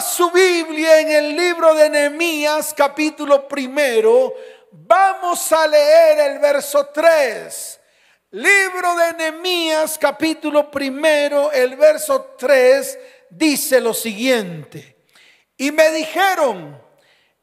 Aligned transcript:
su 0.00 0.30
Biblia 0.30 1.00
en 1.00 1.10
el 1.10 1.36
libro 1.36 1.74
de 1.74 1.88
Nehemías 1.88 2.74
capítulo 2.74 3.46
primero, 3.46 4.34
vamos 4.72 5.52
a 5.52 5.66
leer 5.66 6.30
el 6.30 6.38
verso 6.38 6.86
3. 6.86 7.80
Libro 8.32 8.96
de 8.96 9.12
Nehemías 9.12 9.96
capítulo 9.98 10.70
primero, 10.70 11.52
el 11.52 11.76
verso 11.76 12.34
3 12.36 12.98
dice 13.30 13.80
lo 13.80 13.94
siguiente. 13.94 14.96
Y 15.56 15.70
me 15.70 15.90
dijeron, 15.90 16.80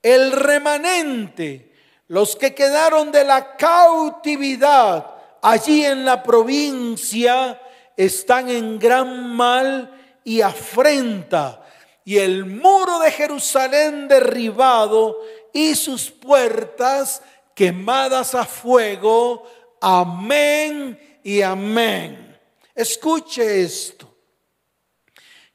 el 0.02 0.32
remanente, 0.34 1.74
los 2.08 2.36
que 2.36 2.54
quedaron 2.54 3.12
de 3.12 3.24
la 3.24 3.56
cautividad 3.56 5.16
allí 5.42 5.86
en 5.86 6.04
la 6.04 6.22
provincia, 6.22 7.62
están 7.96 8.50
en 8.50 8.78
gran 8.78 9.28
mal 9.36 10.20
y 10.24 10.42
afrenta, 10.42 11.64
y 12.12 12.18
el 12.18 12.44
muro 12.44 13.00
de 13.00 13.10
Jerusalén 13.10 14.10
derribado 14.10 15.18
y 15.54 15.76
sus 15.76 16.12
puertas 16.12 17.22
quemadas 17.56 18.36
a 18.36 18.44
fuego. 18.44 19.48
Amén 19.80 21.22
y 21.24 21.42
amén. 21.42 22.38
Escuche 22.76 23.62
esto. 23.62 24.14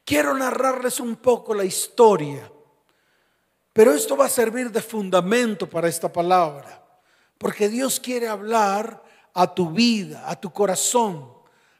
Quiero 0.03 0.33
narrarles 0.33 0.99
un 0.99 1.17
poco 1.17 1.53
la 1.53 1.63
historia, 1.63 2.51
pero 3.71 3.93
esto 3.93 4.17
va 4.17 4.25
a 4.25 4.29
servir 4.29 4.71
de 4.71 4.81
fundamento 4.81 5.69
para 5.69 5.87
esta 5.87 6.11
palabra, 6.11 6.83
porque 7.37 7.69
Dios 7.69 7.99
quiere 7.99 8.27
hablar 8.27 9.03
a 9.35 9.53
tu 9.53 9.69
vida, 9.69 10.27
a 10.27 10.41
tu 10.41 10.51
corazón 10.51 11.37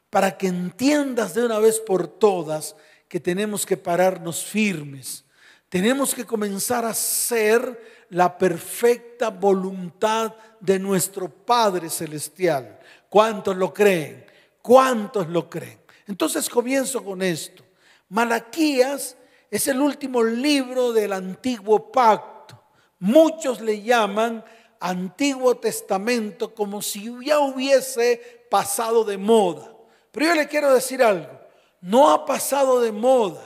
para 0.09 0.37
que 0.37 0.47
entiendas 0.47 1.33
de 1.33 1.45
una 1.45 1.59
vez 1.59 1.79
por 1.79 2.07
todas 2.07 2.75
que 3.07 3.19
tenemos 3.19 3.65
que 3.65 3.77
pararnos 3.77 4.43
firmes. 4.43 5.23
Tenemos 5.69 6.15
que 6.15 6.25
comenzar 6.25 6.85
a 6.85 6.93
ser 6.93 8.05
la 8.09 8.37
perfecta 8.37 9.29
voluntad 9.29 10.33
de 10.59 10.79
nuestro 10.79 11.29
Padre 11.29 11.89
Celestial. 11.89 12.79
¿Cuántos 13.09 13.55
lo 13.55 13.73
creen? 13.73 14.25
¿Cuántos 14.61 15.27
lo 15.27 15.49
creen? 15.49 15.79
Entonces 16.07 16.49
comienzo 16.49 17.03
con 17.03 17.21
esto. 17.21 17.63
Malaquías 18.09 19.17
es 19.51 19.67
el 19.67 19.81
último 19.81 20.23
libro 20.23 20.93
del 20.93 21.13
antiguo 21.13 21.91
pacto. 21.91 22.61
Muchos 22.99 23.61
le 23.61 23.81
llaman 23.81 24.43
Antiguo 24.79 25.57
Testamento 25.57 26.53
como 26.53 26.81
si 26.81 27.11
ya 27.25 27.39
hubiese 27.39 28.45
pasado 28.49 29.03
de 29.03 29.17
moda. 29.17 29.73
Pero 30.11 30.27
yo 30.27 30.35
le 30.35 30.47
quiero 30.47 30.73
decir 30.73 31.03
algo, 31.03 31.39
no 31.81 32.11
ha 32.11 32.25
pasado 32.25 32.81
de 32.81 32.91
moda, 32.91 33.41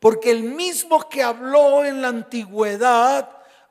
porque 0.00 0.30
el 0.30 0.42
mismo 0.42 1.08
que 1.08 1.22
habló 1.22 1.84
en 1.84 2.02
la 2.02 2.08
antigüedad, 2.08 3.30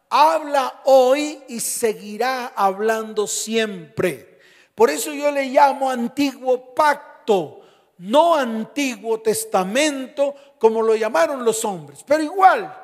habla 0.10 0.82
hoy 0.86 1.42
y 1.48 1.60
seguirá 1.60 2.48
hablando 2.56 3.28
siempre. 3.28 4.40
Por 4.74 4.90
eso 4.90 5.14
yo 5.14 5.32
le 5.32 5.46
llamo 5.46 5.90
antiguo 5.90 6.74
pacto, 6.74 7.62
no 7.98 8.36
antiguo 8.36 9.22
testamento, 9.22 10.36
como 10.60 10.82
lo 10.82 10.96
llamaron 10.96 11.46
los 11.46 11.64
hombres. 11.64 12.04
Pero 12.06 12.24
igual, 12.24 12.76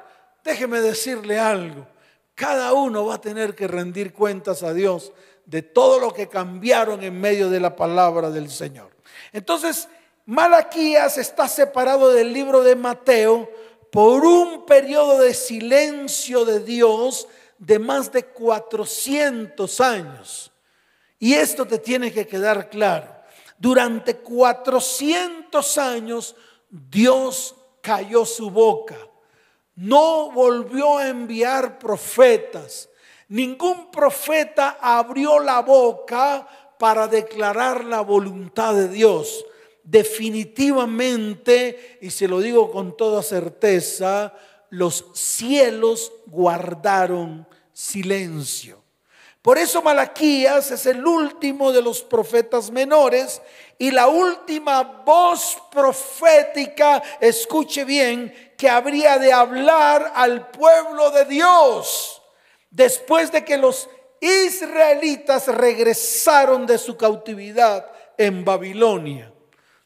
déjeme 0.43 0.79
decirle 0.79 1.37
algo, 1.39 1.87
cada 2.35 2.73
uno 2.73 3.05
va 3.05 3.15
a 3.15 3.21
tener 3.21 3.55
que 3.55 3.67
rendir 3.67 4.13
cuentas 4.13 4.63
a 4.63 4.73
Dios 4.73 5.11
de 5.45 5.61
todo 5.61 5.99
lo 5.99 6.13
que 6.13 6.29
cambiaron 6.29 7.03
en 7.03 7.19
medio 7.19 7.49
de 7.49 7.59
la 7.59 7.75
palabra 7.75 8.29
del 8.29 8.49
Señor. 8.49 8.91
Entonces, 9.33 9.89
Malaquías 10.25 11.17
está 11.17 11.47
separado 11.47 12.11
del 12.11 12.31
libro 12.33 12.64
de 12.64 12.75
Mateo 12.75 13.50
por 13.91 14.23
un 14.23 14.66
periodo 14.66 15.19
de 15.19 15.33
silencio 15.33 16.45
de 16.45 16.59
Dios 16.59 17.27
de 17.58 17.80
más 17.80 18.11
de 18.11 18.25
400 18.25 19.81
años. 19.81 20.52
Y 21.19 21.33
esto 21.33 21.67
te 21.67 21.77
tiene 21.77 22.11
que 22.11 22.26
quedar 22.26 22.70
claro. 22.70 23.14
Durante 23.58 24.17
400 24.17 25.77
años 25.77 26.36
Dios 26.70 27.55
cayó 27.82 28.26
su 28.26 28.49
boca. 28.49 28.98
No 29.76 30.32
volvió 30.32 30.98
a 30.98 31.09
enviar 31.09 31.77
profetas. 31.77 32.89
Ningún 33.27 33.92
profeta 33.92 34.77
abrió 34.82 35.39
la 35.39 35.61
boca 35.61 36.48
para 36.80 37.08
declarar 37.08 37.86
la 37.86 38.02
voluntad 38.02 38.73
de 38.73 38.88
Dios. 38.88 39.45
Definitivamente, 39.83 41.97
y 42.02 42.11
se 42.11 42.27
lo 42.27 42.39
digo 42.39 42.71
con 42.71 42.95
toda 42.95 43.23
certeza, 43.23 44.33
los 44.69 45.05
cielos 45.14 46.11
guardaron 46.27 47.47
silencio. 47.73 48.81
Por 49.41 49.58
eso 49.58 49.81
Malaquías 49.81 50.70
es 50.70 50.86
el 50.86 51.05
último 51.05 51.71
de 51.71 51.81
los 51.81 52.03
profetas 52.03 52.70
menores 52.70 53.41
y 53.80 53.89
la 53.89 54.08
última 54.08 54.83
voz 54.83 55.58
profética, 55.71 57.02
escuche 57.20 57.83
bien, 57.83 58.53
que 58.55 58.70
habría 58.70 59.17
de 59.17 59.33
hablar 59.33 60.11
al 60.14 60.52
pueblo 60.52 61.09
de 61.09 61.25
Dios 61.25 62.21
después 62.70 63.31
de 63.31 63.43
que 63.43 63.58
los 63.58 63.89
israelitas 64.20 65.47
regresaron 65.47 66.67
de 66.67 66.77
su 66.77 66.95
cautividad 66.95 67.91
en 68.20 68.45
Babilonia. 68.45 69.30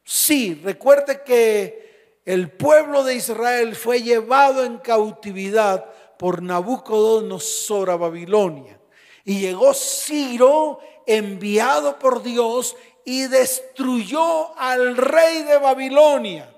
Sí, 0.05 0.61
recuerde 0.63 1.23
que 1.23 2.21
el 2.23 2.51
pueblo 2.51 3.03
de 3.03 3.15
Israel 3.15 3.75
fue 3.75 4.01
llevado 4.01 4.63
en 4.63 4.77
cautividad 4.77 5.83
por 6.17 6.41
Nabucodonosor 6.41 7.89
a 7.89 7.97
Babilonia. 7.97 8.79
Y 9.25 9.39
llegó 9.39 9.73
Ciro, 9.73 10.79
enviado 11.05 11.99
por 11.99 12.23
Dios, 12.23 12.77
y 13.03 13.27
destruyó 13.27 14.57
al 14.57 14.95
rey 14.95 15.43
de 15.43 15.57
Babilonia. 15.57 16.49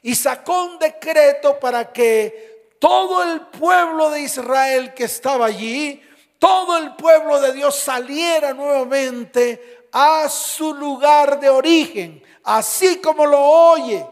Y 0.00 0.14
sacó 0.14 0.64
un 0.64 0.78
decreto 0.78 1.60
para 1.60 1.92
que 1.92 2.70
todo 2.78 3.22
el 3.24 3.42
pueblo 3.42 4.10
de 4.10 4.22
Israel 4.22 4.94
que 4.94 5.04
estaba 5.04 5.46
allí 5.46 6.00
todo 6.42 6.76
el 6.76 6.96
pueblo 6.96 7.40
de 7.40 7.52
Dios 7.52 7.76
saliera 7.76 8.52
nuevamente 8.52 9.86
a 9.92 10.28
su 10.28 10.74
lugar 10.74 11.38
de 11.38 11.48
origen, 11.48 12.20
así 12.44 13.00
como 13.00 13.26
lo 13.26 13.40
oye, 13.40 14.06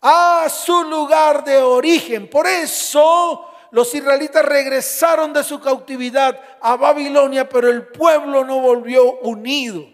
a 0.00 0.46
su 0.48 0.84
lugar 0.84 1.44
de 1.44 1.56
origen. 1.58 2.28
Por 2.28 2.46
eso 2.46 3.46
los 3.70 3.94
israelitas 3.94 4.44
regresaron 4.44 5.32
de 5.32 5.42
su 5.42 5.60
cautividad 5.60 6.40
a 6.60 6.76
Babilonia, 6.76 7.48
pero 7.48 7.68
el 7.70 7.86
pueblo 7.86 8.44
no 8.44 8.60
volvió 8.60 9.18
unido, 9.20 9.84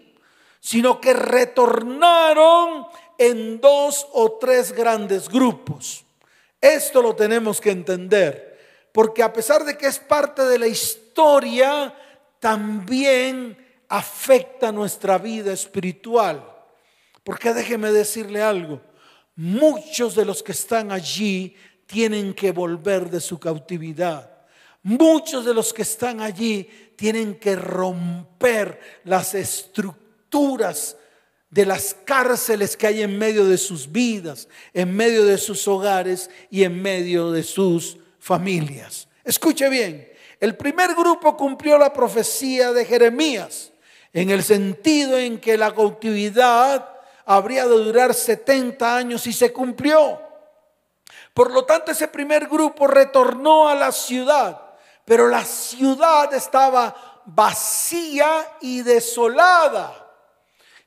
sino 0.59 0.99
que 0.99 1.13
retornaron 1.13 2.85
en 3.17 3.61
dos 3.61 4.07
o 4.13 4.33
tres 4.33 4.73
grandes 4.73 5.29
grupos. 5.29 6.03
Esto 6.59 7.01
lo 7.01 7.15
tenemos 7.15 7.59
que 7.59 7.71
entender, 7.71 8.59
porque 8.91 9.23
a 9.23 9.33
pesar 9.33 9.63
de 9.63 9.77
que 9.77 9.87
es 9.87 9.97
parte 9.97 10.43
de 10.43 10.59
la 10.59 10.67
historia, 10.67 11.95
también 12.39 13.57
afecta 13.87 14.71
nuestra 14.71 15.17
vida 15.17 15.53
espiritual. 15.53 16.50
Porque 17.23 17.53
déjeme 17.53 17.91
decirle 17.91 18.41
algo, 18.41 18.81
muchos 19.35 20.15
de 20.15 20.25
los 20.25 20.41
que 20.41 20.51
están 20.51 20.91
allí 20.91 21.55
tienen 21.85 22.33
que 22.33 22.51
volver 22.51 23.09
de 23.09 23.19
su 23.19 23.39
cautividad. 23.39 24.29
Muchos 24.83 25.45
de 25.45 25.53
los 25.53 25.73
que 25.73 25.83
están 25.83 26.21
allí 26.21 26.67
tienen 26.95 27.35
que 27.35 27.55
romper 27.55 28.79
las 29.03 29.35
estructuras 29.35 30.97
de 31.49 31.65
las 31.65 31.95
cárceles 32.05 32.77
que 32.77 32.87
hay 32.87 33.01
en 33.03 33.17
medio 33.17 33.45
de 33.45 33.57
sus 33.57 33.91
vidas, 33.91 34.47
en 34.73 34.95
medio 34.95 35.25
de 35.25 35.37
sus 35.37 35.67
hogares 35.67 36.29
y 36.49 36.63
en 36.63 36.81
medio 36.81 37.31
de 37.31 37.43
sus 37.43 37.97
familias. 38.19 39.07
Escuche 39.23 39.69
bien, 39.69 40.09
el 40.39 40.55
primer 40.55 40.95
grupo 40.95 41.37
cumplió 41.37 41.77
la 41.77 41.93
profecía 41.93 42.71
de 42.71 42.85
Jeremías, 42.85 43.73
en 44.13 44.29
el 44.31 44.41
sentido 44.43 45.17
en 45.19 45.39
que 45.39 45.57
la 45.57 45.75
cautividad 45.75 47.00
habría 47.25 47.65
de 47.65 47.75
durar 47.75 48.13
70 48.13 48.95
años 48.95 49.27
y 49.27 49.33
se 49.33 49.51
cumplió. 49.51 50.21
Por 51.33 51.51
lo 51.51 51.65
tanto, 51.65 51.91
ese 51.91 52.07
primer 52.07 52.47
grupo 52.47 52.87
retornó 52.87 53.67
a 53.67 53.75
la 53.75 53.91
ciudad, 53.91 54.61
pero 55.05 55.27
la 55.27 55.45
ciudad 55.45 56.33
estaba 56.33 57.21
vacía 57.25 58.57
y 58.61 58.81
desolada. 58.81 60.01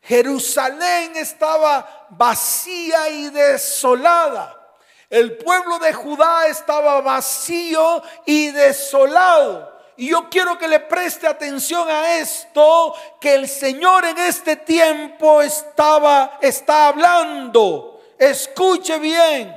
Jerusalén 0.03 1.17
estaba 1.17 2.07
vacía 2.11 3.09
y 3.09 3.31
desolada. 3.31 4.61
El 5.09 5.39
pueblo 5.39 5.79
de 5.79 5.93
Judá 5.95 6.47
estaba 6.49 7.01
vacío 7.01 8.03
y 8.27 8.51
desolado. 8.51 9.74
Y 9.97 10.09
yo 10.09 10.29
quiero 10.29 10.59
que 10.59 10.67
le 10.67 10.81
preste 10.81 11.27
atención 11.27 11.89
a 11.89 12.19
esto 12.19 12.95
que 13.21 13.35
el 13.35 13.49
Señor 13.49 14.05
en 14.05 14.19
este 14.19 14.57
tiempo 14.57 15.41
estaba 15.41 16.39
está 16.43 16.89
hablando. 16.89 18.01
Escuche 18.19 18.99
bien. 18.99 19.55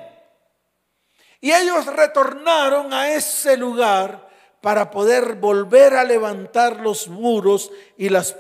Y 1.42 1.52
ellos 1.52 1.86
retornaron 1.86 2.94
a 2.94 3.14
ese 3.14 3.58
lugar 3.58 4.28
para 4.62 4.92
poder 4.92 5.36
volver 5.36 5.94
a 5.94 6.04
levantar 6.04 6.82
los 6.82 7.08
muros 7.08 7.72
y 7.96 8.10
las, 8.10 8.36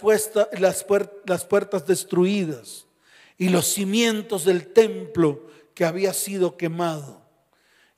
las, 0.51 0.85
las 1.25 1.45
puertas 1.45 1.85
destruidas 1.85 2.85
y 3.37 3.49
los 3.49 3.67
cimientos 3.67 4.45
del 4.45 4.73
templo 4.73 5.47
que 5.73 5.85
había 5.85 6.13
sido 6.13 6.57
quemado. 6.57 7.21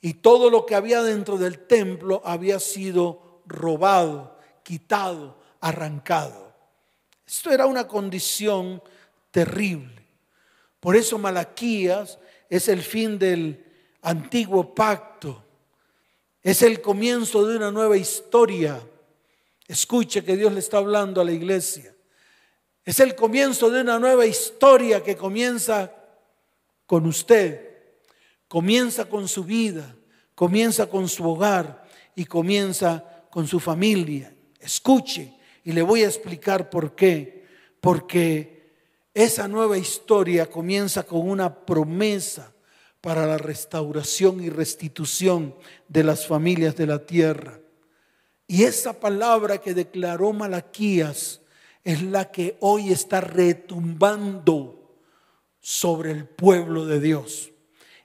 Y 0.01 0.15
todo 0.15 0.49
lo 0.49 0.65
que 0.65 0.75
había 0.75 1.01
dentro 1.01 1.37
del 1.37 1.59
templo 1.65 2.21
había 2.23 2.59
sido 2.59 3.28
robado, 3.49 4.37
quitado, 4.63 5.37
arrancado. 5.59 6.55
Esto 7.27 7.51
era 7.51 7.65
una 7.65 7.87
condición 7.87 8.81
terrible. 9.31 10.07
Por 10.79 10.95
eso 10.95 11.17
Malaquías 11.17 12.17
es 12.49 12.67
el 12.69 12.81
fin 12.81 13.19
del 13.19 13.65
antiguo 14.01 14.73
pacto. 14.73 15.43
Es 16.41 16.61
el 16.61 16.81
comienzo 16.81 17.45
de 17.45 17.57
una 17.57 17.71
nueva 17.71 17.97
historia. 17.97 18.81
Escuche 19.67 20.23
que 20.23 20.37
Dios 20.37 20.53
le 20.53 20.59
está 20.59 20.77
hablando 20.77 21.19
a 21.19 21.25
la 21.25 21.31
iglesia. 21.31 21.93
Es 22.85 22.99
el 22.99 23.13
comienzo 23.13 23.69
de 23.69 23.81
una 23.81 23.99
nueva 23.99 24.25
historia 24.25 25.03
que 25.03 25.15
comienza 25.15 25.93
con 26.85 27.05
usted, 27.05 27.69
comienza 28.47 29.05
con 29.05 29.27
su 29.27 29.43
vida, 29.43 29.95
comienza 30.33 30.89
con 30.89 31.07
su 31.07 31.29
hogar 31.29 31.83
y 32.15 32.25
comienza 32.25 33.18
con 33.29 33.47
su 33.47 33.59
familia. 33.59 34.33
Escuche 34.59 35.33
y 35.63 35.71
le 35.71 35.81
voy 35.81 36.03
a 36.03 36.07
explicar 36.07 36.69
por 36.69 36.95
qué. 36.95 37.45
Porque 37.81 38.71
esa 39.13 39.47
nueva 39.47 39.77
historia 39.77 40.49
comienza 40.49 41.03
con 41.03 41.29
una 41.29 41.65
promesa 41.65 42.53
para 43.01 43.25
la 43.25 43.37
restauración 43.37 44.43
y 44.43 44.49
restitución 44.49 45.55
de 45.87 46.03
las 46.03 46.27
familias 46.27 46.75
de 46.75 46.87
la 46.87 47.05
tierra. 47.05 47.59
Y 48.47 48.63
esa 48.63 48.99
palabra 48.99 49.59
que 49.59 49.73
declaró 49.73 50.33
Malaquías 50.33 51.41
es 51.83 52.01
la 52.01 52.31
que 52.31 52.57
hoy 52.59 52.91
está 52.91 53.21
retumbando 53.21 54.97
sobre 55.59 56.11
el 56.11 56.25
pueblo 56.25 56.85
de 56.85 56.99
Dios. 56.99 57.51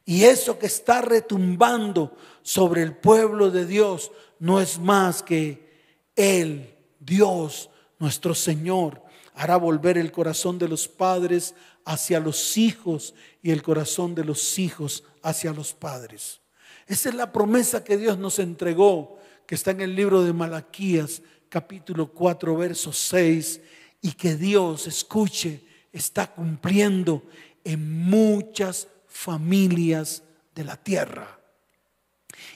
Y 0.04 0.24
eso 0.24 0.58
que 0.58 0.66
está 0.66 1.00
retumbando 1.00 2.16
sobre 2.44 2.82
el 2.82 2.94
pueblo 2.94 3.50
de 3.50 3.66
Dios 3.66 4.12
no 4.38 4.60
es 4.60 4.78
más 4.78 5.22
que 5.22 5.66
Él, 6.14 6.74
Dios, 7.00 7.70
nuestro 7.98 8.34
Señor, 8.34 9.02
hará 9.34 9.56
volver 9.56 9.96
el 9.96 10.12
corazón 10.12 10.58
de 10.58 10.68
los 10.68 10.86
padres 10.86 11.54
hacia 11.86 12.20
los 12.20 12.56
hijos 12.58 13.14
y 13.42 13.50
el 13.50 13.62
corazón 13.62 14.14
de 14.14 14.24
los 14.24 14.58
hijos 14.58 15.04
hacia 15.22 15.54
los 15.54 15.72
padres. 15.72 16.42
Esa 16.86 17.08
es 17.08 17.14
la 17.14 17.32
promesa 17.32 17.82
que 17.82 17.96
Dios 17.96 18.18
nos 18.18 18.38
entregó, 18.38 19.18
que 19.46 19.54
está 19.54 19.70
en 19.70 19.80
el 19.80 19.96
libro 19.96 20.22
de 20.22 20.34
Malaquías, 20.34 21.22
capítulo 21.48 22.12
4, 22.12 22.56
verso 22.56 22.92
6, 22.92 23.60
y 24.02 24.12
que 24.12 24.36
Dios, 24.36 24.86
escuche, 24.86 25.62
está 25.90 26.26
cumpliendo 26.26 27.22
en 27.64 28.02
muchas 28.02 28.86
familias 29.06 30.22
de 30.54 30.64
la 30.64 30.76
tierra. 30.76 31.40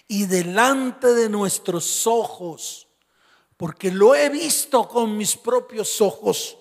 Y 0.07 0.27
delante 0.27 1.13
de 1.15 1.29
nuestros 1.29 2.07
ojos, 2.07 2.89
porque 3.57 3.91
lo 3.91 4.15
he 4.15 4.29
visto 4.29 4.89
con 4.89 5.17
mis 5.17 5.37
propios 5.37 6.01
ojos, 6.01 6.57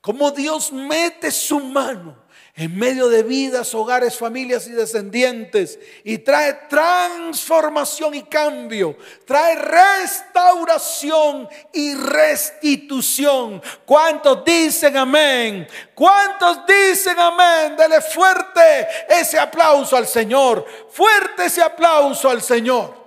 como 0.00 0.30
Dios 0.30 0.72
mete 0.72 1.30
su 1.30 1.60
mano 1.60 2.19
en 2.56 2.76
medio 2.76 3.08
de 3.08 3.22
vidas, 3.22 3.74
hogares, 3.74 4.18
familias 4.18 4.66
y 4.66 4.72
descendientes 4.72 5.78
y 6.04 6.18
trae 6.18 6.52
transformación 6.68 8.14
y 8.14 8.22
cambio, 8.24 8.96
trae 9.24 9.54
restauración 9.56 11.48
y 11.72 11.94
restitución. 11.94 13.62
¿Cuántos 13.86 14.44
dicen 14.44 14.96
amén? 14.96 15.66
¿Cuántos 15.94 16.66
dicen 16.66 17.18
amén? 17.18 17.76
Dele 17.76 18.00
fuerte 18.00 18.88
ese 19.08 19.38
aplauso 19.38 19.96
al 19.96 20.06
Señor, 20.06 20.66
fuerte 20.90 21.44
ese 21.44 21.62
aplauso 21.62 22.28
al 22.28 22.42
Señor. 22.42 22.98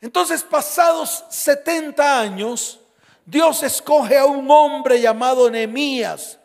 Entonces, 0.00 0.42
pasados 0.42 1.24
70 1.28 2.20
años, 2.20 2.80
Dios 3.26 3.62
escoge 3.62 4.16
a 4.16 4.24
un 4.24 4.50
hombre 4.50 5.00
llamado 5.00 5.50
Nehemías 5.50 6.37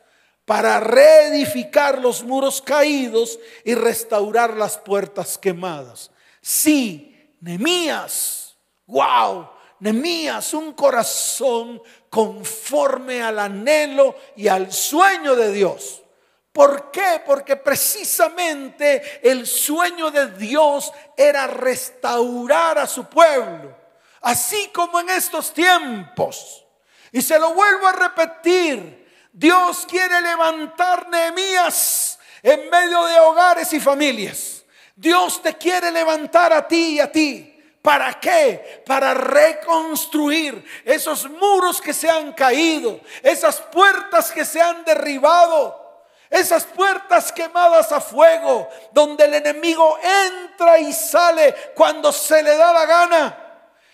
para 0.46 0.80
reedificar 0.80 2.00
los 2.00 2.24
muros 2.24 2.62
caídos 2.62 3.40
y 3.64 3.76
restaurar 3.76 4.56
las 4.58 4.78
puertas 4.78 5.38
quemadas. 5.38 6.12
Sí, 6.42 7.36
Nehemías, 7.40 8.56
wow, 8.86 9.50
Nehemías, 9.80 10.54
un 10.54 10.74
corazón 10.74 11.82
conforme 12.10 13.22
al 13.22 13.40
anhelo 13.40 14.16
y 14.36 14.48
al 14.48 14.72
sueño 14.72 15.36
de 15.36 15.52
Dios. 15.52 16.04
¿Por 16.52 16.92
qué? 16.92 17.22
Porque 17.26 17.56
precisamente 17.56 19.22
el 19.28 19.48
sueño 19.48 20.12
de 20.12 20.32
Dios 20.32 20.92
era 21.18 21.48
restaurar 21.48 22.78
a 22.78 22.86
su 22.86 23.06
pueblo, 23.06 23.76
así 24.22 24.70
como 24.72 25.00
en 25.00 25.10
estos 25.10 25.52
tiempos. 25.52 26.64
Y 27.12 27.22
se 27.22 27.40
lo 27.40 27.54
vuelvo 27.54 27.88
a 27.88 27.94
repetir. 27.94 29.03
Dios 29.34 29.88
quiere 29.90 30.22
levantar 30.22 31.10
Nehemías 31.10 32.20
en 32.44 32.70
medio 32.70 33.04
de 33.06 33.20
hogares 33.20 33.74
y 33.74 33.80
familias. 33.80 34.64
Dios 34.96 35.42
te 35.42 35.56
quiere 35.56 35.92
levantar 35.92 36.54
a 36.54 36.68
ti 36.68 36.96
y 36.96 37.00
a 37.00 37.12
ti. 37.12 37.50
¿Para 37.82 38.20
qué? 38.20 38.84
Para 38.86 39.16
reconstruir 39.16 40.64
esos 40.86 41.28
muros 41.30 41.82
que 41.82 41.94
se 41.94 42.10
han 42.10 42.32
caído, 42.34 43.02
esas 43.24 43.60
puertas 43.60 44.32
que 44.32 44.46
se 44.46 44.62
han 44.62 44.86
derribado, 44.86 46.06
esas 46.30 46.64
puertas 46.64 47.32
quemadas 47.32 47.92
a 47.92 48.00
fuego, 48.00 48.70
donde 48.92 49.26
el 49.26 49.34
enemigo 49.34 49.98
entra 50.32 50.78
y 50.78 50.94
sale 50.94 51.54
cuando 51.76 52.14
se 52.14 52.42
le 52.44 52.56
da 52.56 52.72
la 52.72 52.86
gana. 52.86 53.40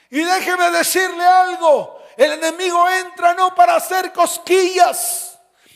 Y 0.10 0.22
déjeme 0.22 0.70
decirle 0.70 1.24
algo, 1.24 2.04
el 2.18 2.34
enemigo 2.34 2.90
entra 2.90 3.34
no 3.34 3.56
para 3.56 3.76
hacer 3.76 4.12
cosquillas. 4.12 5.29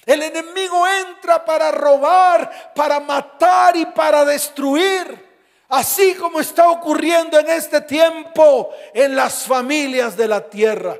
El 0.05 0.21
enemigo 0.21 0.85
entra 0.87 1.43
para 1.45 1.71
robar, 1.71 2.73
para 2.75 2.99
matar 2.99 3.75
y 3.77 3.85
para 3.85 4.25
destruir. 4.25 5.31
Así 5.69 6.13
como 6.15 6.39
está 6.39 6.69
ocurriendo 6.69 7.39
en 7.39 7.49
este 7.49 7.81
tiempo 7.81 8.69
en 8.93 9.15
las 9.15 9.43
familias 9.43 10.15
de 10.15 10.27
la 10.27 10.47
tierra. 10.47 10.95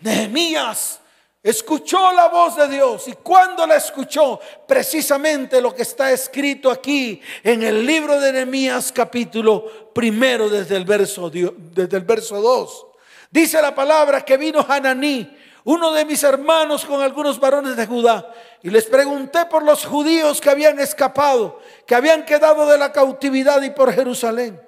Nehemías 0.00 1.00
escuchó 1.42 2.12
la 2.12 2.28
voz 2.28 2.56
de 2.56 2.68
Dios 2.68 3.06
y 3.08 3.12
cuando 3.12 3.66
la 3.66 3.76
escuchó, 3.76 4.40
precisamente 4.66 5.60
lo 5.60 5.74
que 5.74 5.82
está 5.82 6.10
escrito 6.12 6.70
aquí 6.70 7.20
en 7.42 7.62
el 7.62 7.84
libro 7.84 8.18
de 8.18 8.32
Nehemías 8.32 8.90
capítulo 8.90 9.90
primero 9.92 10.48
desde 10.48 10.76
el 10.76 10.84
verso, 10.84 11.30
desde 11.30 11.96
el 11.96 12.04
verso 12.04 12.40
2. 12.40 12.86
Dice 13.30 13.62
la 13.62 13.74
palabra 13.74 14.24
que 14.24 14.36
vino 14.36 14.64
Hananí, 14.68 15.38
uno 15.64 15.92
de 15.92 16.04
mis 16.04 16.22
hermanos 16.22 16.84
con 16.84 17.00
algunos 17.02 17.38
varones 17.38 17.76
de 17.76 17.86
Judá, 17.86 18.32
y 18.62 18.70
les 18.70 18.84
pregunté 18.86 19.46
por 19.46 19.62
los 19.62 19.84
judíos 19.84 20.40
que 20.40 20.50
habían 20.50 20.78
escapado, 20.80 21.60
que 21.86 21.94
habían 21.94 22.24
quedado 22.24 22.66
de 22.66 22.78
la 22.78 22.92
cautividad 22.92 23.62
y 23.62 23.70
por 23.70 23.92
Jerusalén. 23.92 24.60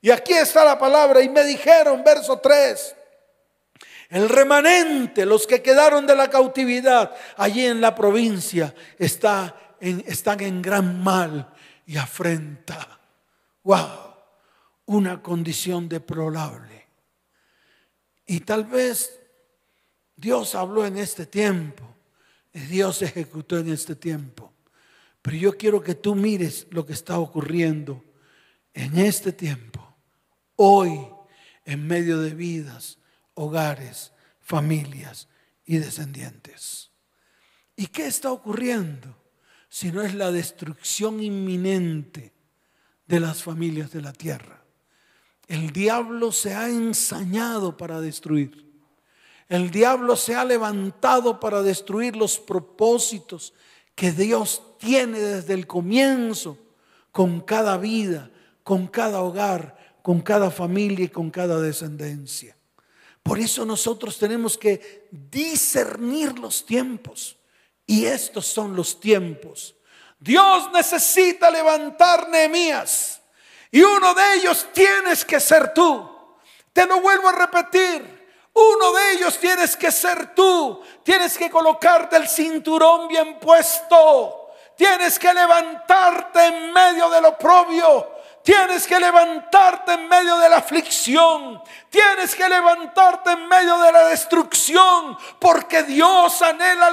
Y 0.00 0.10
aquí 0.10 0.32
está 0.32 0.64
la 0.64 0.78
palabra, 0.78 1.22
y 1.22 1.28
me 1.28 1.44
dijeron, 1.44 2.02
verso 2.04 2.38
3, 2.38 2.96
el 4.10 4.28
remanente, 4.28 5.24
los 5.24 5.46
que 5.46 5.62
quedaron 5.62 6.06
de 6.06 6.14
la 6.14 6.28
cautividad 6.28 7.14
allí 7.36 7.64
en 7.66 7.80
la 7.80 7.94
provincia, 7.94 8.74
está 8.98 9.56
en, 9.80 10.04
están 10.06 10.40
en 10.40 10.62
gran 10.62 11.02
mal 11.02 11.52
y 11.86 11.96
afrenta. 11.96 13.00
¡Wow! 13.62 14.14
Una 14.86 15.22
condición 15.22 15.88
deplorable. 15.88 16.86
Y 18.26 18.40
tal 18.40 18.64
vez 18.64 19.23
Dios 20.24 20.54
habló 20.54 20.86
en 20.86 20.96
este 20.96 21.26
tiempo, 21.26 21.84
Dios 22.50 23.02
ejecutó 23.02 23.58
en 23.58 23.68
este 23.68 23.94
tiempo. 23.94 24.54
Pero 25.20 25.36
yo 25.36 25.58
quiero 25.58 25.82
que 25.82 25.94
tú 25.94 26.14
mires 26.14 26.66
lo 26.70 26.86
que 26.86 26.94
está 26.94 27.18
ocurriendo 27.18 28.02
en 28.72 28.96
este 28.96 29.32
tiempo, 29.32 29.86
hoy, 30.56 30.98
en 31.66 31.86
medio 31.86 32.22
de 32.22 32.34
vidas, 32.34 32.96
hogares, 33.34 34.12
familias 34.40 35.28
y 35.66 35.76
descendientes. 35.76 36.90
¿Y 37.76 37.88
qué 37.88 38.06
está 38.06 38.32
ocurriendo? 38.32 39.14
Si 39.68 39.92
no 39.92 40.00
es 40.00 40.14
la 40.14 40.32
destrucción 40.32 41.22
inminente 41.22 42.32
de 43.06 43.20
las 43.20 43.42
familias 43.42 43.92
de 43.92 44.00
la 44.00 44.14
tierra. 44.14 44.64
El 45.48 45.70
diablo 45.70 46.32
se 46.32 46.54
ha 46.54 46.70
ensañado 46.70 47.76
para 47.76 48.00
destruir. 48.00 48.63
El 49.48 49.70
diablo 49.70 50.16
se 50.16 50.34
ha 50.34 50.44
levantado 50.44 51.38
para 51.38 51.62
destruir 51.62 52.16
los 52.16 52.38
propósitos 52.38 53.52
que 53.94 54.12
Dios 54.12 54.62
tiene 54.78 55.18
desde 55.18 55.54
el 55.54 55.66
comienzo 55.66 56.58
con 57.12 57.40
cada 57.40 57.76
vida, 57.76 58.30
con 58.62 58.86
cada 58.86 59.20
hogar, 59.20 59.98
con 60.02 60.20
cada 60.20 60.50
familia 60.50 61.04
y 61.04 61.08
con 61.08 61.30
cada 61.30 61.60
descendencia. 61.60 62.56
Por 63.22 63.38
eso 63.38 63.64
nosotros 63.64 64.18
tenemos 64.18 64.58
que 64.58 65.08
discernir 65.10 66.38
los 66.38 66.66
tiempos. 66.66 67.38
Y 67.86 68.04
estos 68.04 68.46
son 68.46 68.76
los 68.76 69.00
tiempos. 69.00 69.74
Dios 70.18 70.70
necesita 70.72 71.50
levantar 71.50 72.28
Nehemías. 72.28 73.20
Y 73.70 73.82
uno 73.82 74.14
de 74.14 74.34
ellos 74.34 74.68
tienes 74.72 75.24
que 75.24 75.40
ser 75.40 75.72
tú. 75.72 76.10
Te 76.72 76.86
lo 76.86 77.00
vuelvo 77.00 77.28
a 77.28 77.32
repetir. 77.46 78.13
Uno 78.54 78.92
de 78.92 79.12
ellos 79.12 79.38
tienes 79.38 79.76
que 79.76 79.90
ser 79.90 80.34
tú. 80.34 80.80
Tienes 81.02 81.36
que 81.36 81.50
colocarte 81.50 82.16
el 82.16 82.28
cinturón 82.28 83.08
bien 83.08 83.38
puesto. 83.40 84.52
Tienes 84.76 85.18
que 85.18 85.34
levantarte 85.34 86.46
en 86.46 86.72
medio 86.72 87.10
del 87.10 87.24
oprobio. 87.26 88.12
Tienes 88.44 88.86
que 88.86 89.00
levantarte 89.00 89.94
en 89.94 90.08
medio 90.08 90.36
de 90.38 90.48
la 90.48 90.58
aflicción. 90.58 91.62
Tienes 91.90 92.34
que 92.34 92.48
levantarte 92.48 93.32
en 93.32 93.48
medio 93.48 93.78
de 93.78 93.90
la 93.90 94.06
destrucción. 94.06 95.18
Porque 95.40 95.82
Dios 95.82 96.40
anhela 96.42 96.90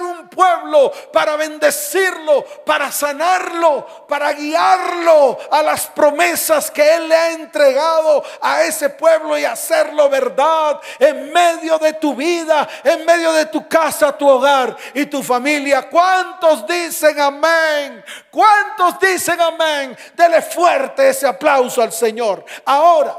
un 0.00 0.28
pueblo 0.28 0.92
para 1.12 1.36
bendecirlo, 1.36 2.44
para 2.64 2.90
sanarlo, 2.90 4.06
para 4.08 4.32
guiarlo 4.32 5.38
a 5.50 5.62
las 5.62 5.86
promesas 5.88 6.70
que 6.70 6.94
Él 6.94 7.08
le 7.08 7.14
ha 7.14 7.30
entregado 7.32 8.24
a 8.40 8.62
ese 8.62 8.90
pueblo 8.90 9.38
y 9.38 9.44
hacerlo 9.44 10.08
verdad 10.08 10.80
en 10.98 11.32
medio 11.32 11.78
de 11.78 11.94
tu 11.94 12.14
vida, 12.14 12.68
en 12.82 13.04
medio 13.04 13.32
de 13.32 13.46
tu 13.46 13.68
casa, 13.68 14.16
tu 14.16 14.28
hogar 14.28 14.76
y 14.94 15.06
tu 15.06 15.22
familia. 15.22 15.88
¿Cuántos 15.88 16.66
dicen 16.66 17.20
amén? 17.20 18.04
¿Cuántos 18.30 18.98
dicen 18.98 19.40
amén? 19.40 19.96
Dele 20.14 20.42
fuerte 20.42 21.10
ese 21.10 21.26
aplauso 21.26 21.82
al 21.82 21.92
Señor. 21.92 22.44
Ahora, 22.64 23.18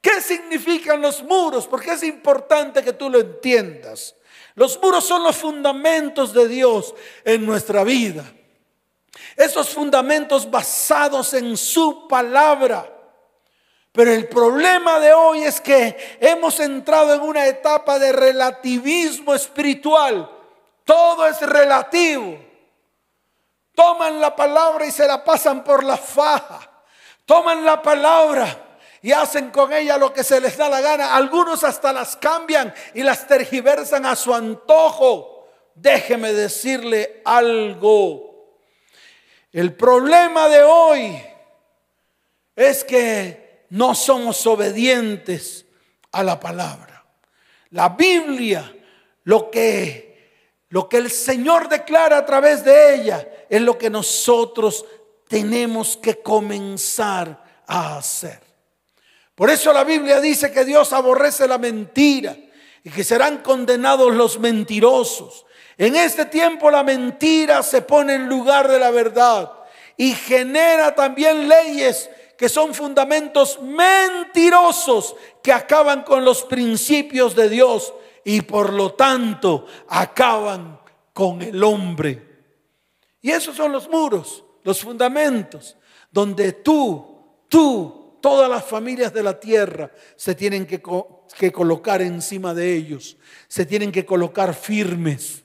¿qué 0.00 0.20
significan 0.20 1.00
los 1.00 1.22
muros? 1.22 1.66
Porque 1.66 1.92
es 1.92 2.02
importante 2.02 2.82
que 2.82 2.92
tú 2.92 3.10
lo 3.10 3.18
entiendas. 3.18 4.14
Los 4.58 4.78
muros 4.82 5.04
son 5.04 5.22
los 5.22 5.36
fundamentos 5.36 6.34
de 6.34 6.48
Dios 6.48 6.94
en 7.24 7.46
nuestra 7.46 7.84
vida. 7.84 8.24
Esos 9.36 9.70
fundamentos 9.70 10.50
basados 10.50 11.32
en 11.32 11.56
su 11.56 12.06
palabra. 12.06 12.94
Pero 13.92 14.12
el 14.12 14.28
problema 14.28 15.00
de 15.00 15.14
hoy 15.14 15.44
es 15.44 15.60
que 15.60 16.18
hemos 16.20 16.60
entrado 16.60 17.14
en 17.14 17.20
una 17.20 17.46
etapa 17.46 17.98
de 17.98 18.12
relativismo 18.12 19.34
espiritual. 19.34 20.30
Todo 20.84 21.26
es 21.26 21.40
relativo 21.40 22.48
toman 23.78 24.20
la 24.20 24.34
palabra 24.34 24.84
y 24.86 24.90
se 24.90 25.06
la 25.06 25.22
pasan 25.22 25.62
por 25.62 25.84
la 25.84 25.96
faja. 25.96 26.58
Toman 27.24 27.64
la 27.64 27.80
palabra 27.80 28.67
y 29.02 29.12
hacen 29.12 29.50
con 29.50 29.72
ella 29.72 29.96
lo 29.96 30.12
que 30.12 30.24
se 30.24 30.40
les 30.40 30.56
da 30.56 30.68
la 30.68 30.80
gana. 30.80 31.14
Algunos 31.14 31.64
hasta 31.64 31.92
las 31.92 32.16
cambian 32.16 32.74
y 32.94 33.02
las 33.02 33.26
tergiversan 33.26 34.06
a 34.06 34.16
su 34.16 34.34
antojo. 34.34 35.48
Déjeme 35.74 36.32
decirle 36.32 37.22
algo. 37.24 38.56
El 39.52 39.74
problema 39.74 40.48
de 40.48 40.62
hoy 40.62 41.22
es 42.56 42.84
que 42.84 43.66
no 43.70 43.94
somos 43.94 44.46
obedientes 44.46 45.64
a 46.12 46.22
la 46.22 46.40
palabra. 46.40 47.04
La 47.70 47.90
Biblia, 47.90 48.74
lo 49.24 49.50
que 49.50 50.08
lo 50.70 50.88
que 50.88 50.98
el 50.98 51.10
Señor 51.10 51.68
declara 51.68 52.18
a 52.18 52.26
través 52.26 52.64
de 52.64 52.94
ella 52.94 53.26
es 53.48 53.60
lo 53.62 53.78
que 53.78 53.88
nosotros 53.88 54.84
tenemos 55.26 55.96
que 55.96 56.20
comenzar 56.22 57.42
a 57.66 57.96
hacer. 57.96 58.47
Por 59.38 59.50
eso 59.50 59.72
la 59.72 59.84
Biblia 59.84 60.20
dice 60.20 60.50
que 60.50 60.64
Dios 60.64 60.92
aborrece 60.92 61.46
la 61.46 61.58
mentira 61.58 62.36
y 62.82 62.90
que 62.90 63.04
serán 63.04 63.38
condenados 63.38 64.12
los 64.12 64.40
mentirosos. 64.40 65.46
En 65.76 65.94
este 65.94 66.24
tiempo 66.24 66.72
la 66.72 66.82
mentira 66.82 67.62
se 67.62 67.82
pone 67.82 68.16
en 68.16 68.28
lugar 68.28 68.66
de 68.66 68.80
la 68.80 68.90
verdad 68.90 69.52
y 69.96 70.12
genera 70.12 70.92
también 70.92 71.48
leyes 71.48 72.10
que 72.36 72.48
son 72.48 72.74
fundamentos 72.74 73.60
mentirosos 73.62 75.14
que 75.40 75.52
acaban 75.52 76.02
con 76.02 76.24
los 76.24 76.42
principios 76.42 77.36
de 77.36 77.48
Dios 77.48 77.94
y 78.24 78.40
por 78.40 78.72
lo 78.72 78.94
tanto 78.94 79.66
acaban 79.88 80.80
con 81.12 81.42
el 81.42 81.62
hombre. 81.62 82.42
Y 83.20 83.30
esos 83.30 83.54
son 83.54 83.70
los 83.70 83.88
muros, 83.88 84.42
los 84.64 84.80
fundamentos, 84.80 85.76
donde 86.10 86.54
tú, 86.54 87.44
tú, 87.48 88.07
todas 88.28 88.50
las 88.50 88.62
familias 88.62 89.10
de 89.14 89.22
la 89.22 89.40
tierra 89.40 89.90
se 90.14 90.34
tienen 90.34 90.66
que, 90.66 90.82
colocar 91.50 92.02
encima 92.02 92.52
de 92.52 92.74
ellos, 92.74 93.16
se 93.48 93.64
tienen 93.64 93.90
que 93.90 94.04
colocar 94.04 94.52
firmes. 94.52 95.42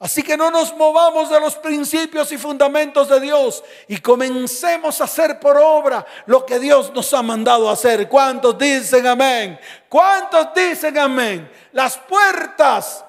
Así 0.00 0.20
que 0.20 0.36
no 0.36 0.50
nos 0.50 0.76
movamos 0.76 1.30
de 1.30 1.38
los 1.38 1.54
principios 1.54 2.32
y 2.32 2.36
fundamentos 2.36 3.08
de 3.08 3.20
Dios 3.20 3.62
y 3.86 3.98
comencemos 3.98 5.00
a 5.00 5.04
hacer 5.04 5.38
por 5.38 5.56
obra 5.56 6.04
lo 6.26 6.44
que 6.44 6.58
Dios 6.58 6.92
nos 6.92 7.14
ha 7.14 7.22
mandado 7.22 7.70
hacer. 7.70 8.08
¿Cuántos 8.08 8.58
dicen 8.58 9.06
amén? 9.06 9.56
¿Cuántos 9.88 10.48
dicen 10.56 10.98
amén? 10.98 11.48
Las 11.70 11.96
puertas 11.98 13.04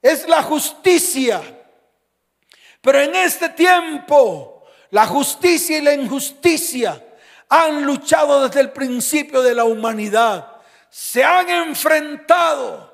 es 0.00 0.26
la 0.26 0.42
justicia. 0.42 1.42
Pero 2.80 2.98
en 2.98 3.14
este 3.14 3.50
tiempo, 3.50 4.64
la 4.88 5.06
justicia 5.06 5.76
y 5.76 5.82
la 5.82 5.92
injusticia 5.92 7.04
han 7.48 7.84
luchado 7.84 8.46
desde 8.46 8.60
el 8.60 8.72
principio 8.72 9.42
de 9.42 9.54
la 9.54 9.64
humanidad. 9.64 10.46
Se 10.90 11.24
han 11.24 11.48
enfrentado 11.48 12.88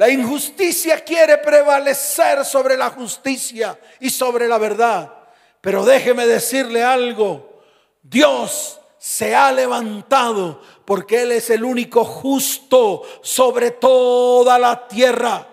la 0.00 0.08
injusticia 0.08 1.04
quiere 1.04 1.36
prevalecer 1.36 2.42
sobre 2.46 2.74
la 2.74 2.88
justicia 2.88 3.78
y 4.00 4.08
sobre 4.08 4.48
la 4.48 4.56
verdad. 4.56 5.12
Pero 5.60 5.84
déjeme 5.84 6.26
decirle 6.26 6.82
algo. 6.82 7.62
Dios 8.02 8.80
se 8.96 9.34
ha 9.34 9.52
levantado 9.52 10.62
porque 10.86 11.20
Él 11.20 11.32
es 11.32 11.50
el 11.50 11.64
único 11.64 12.02
justo 12.06 13.02
sobre 13.20 13.72
toda 13.72 14.58
la 14.58 14.88
tierra. 14.88 15.46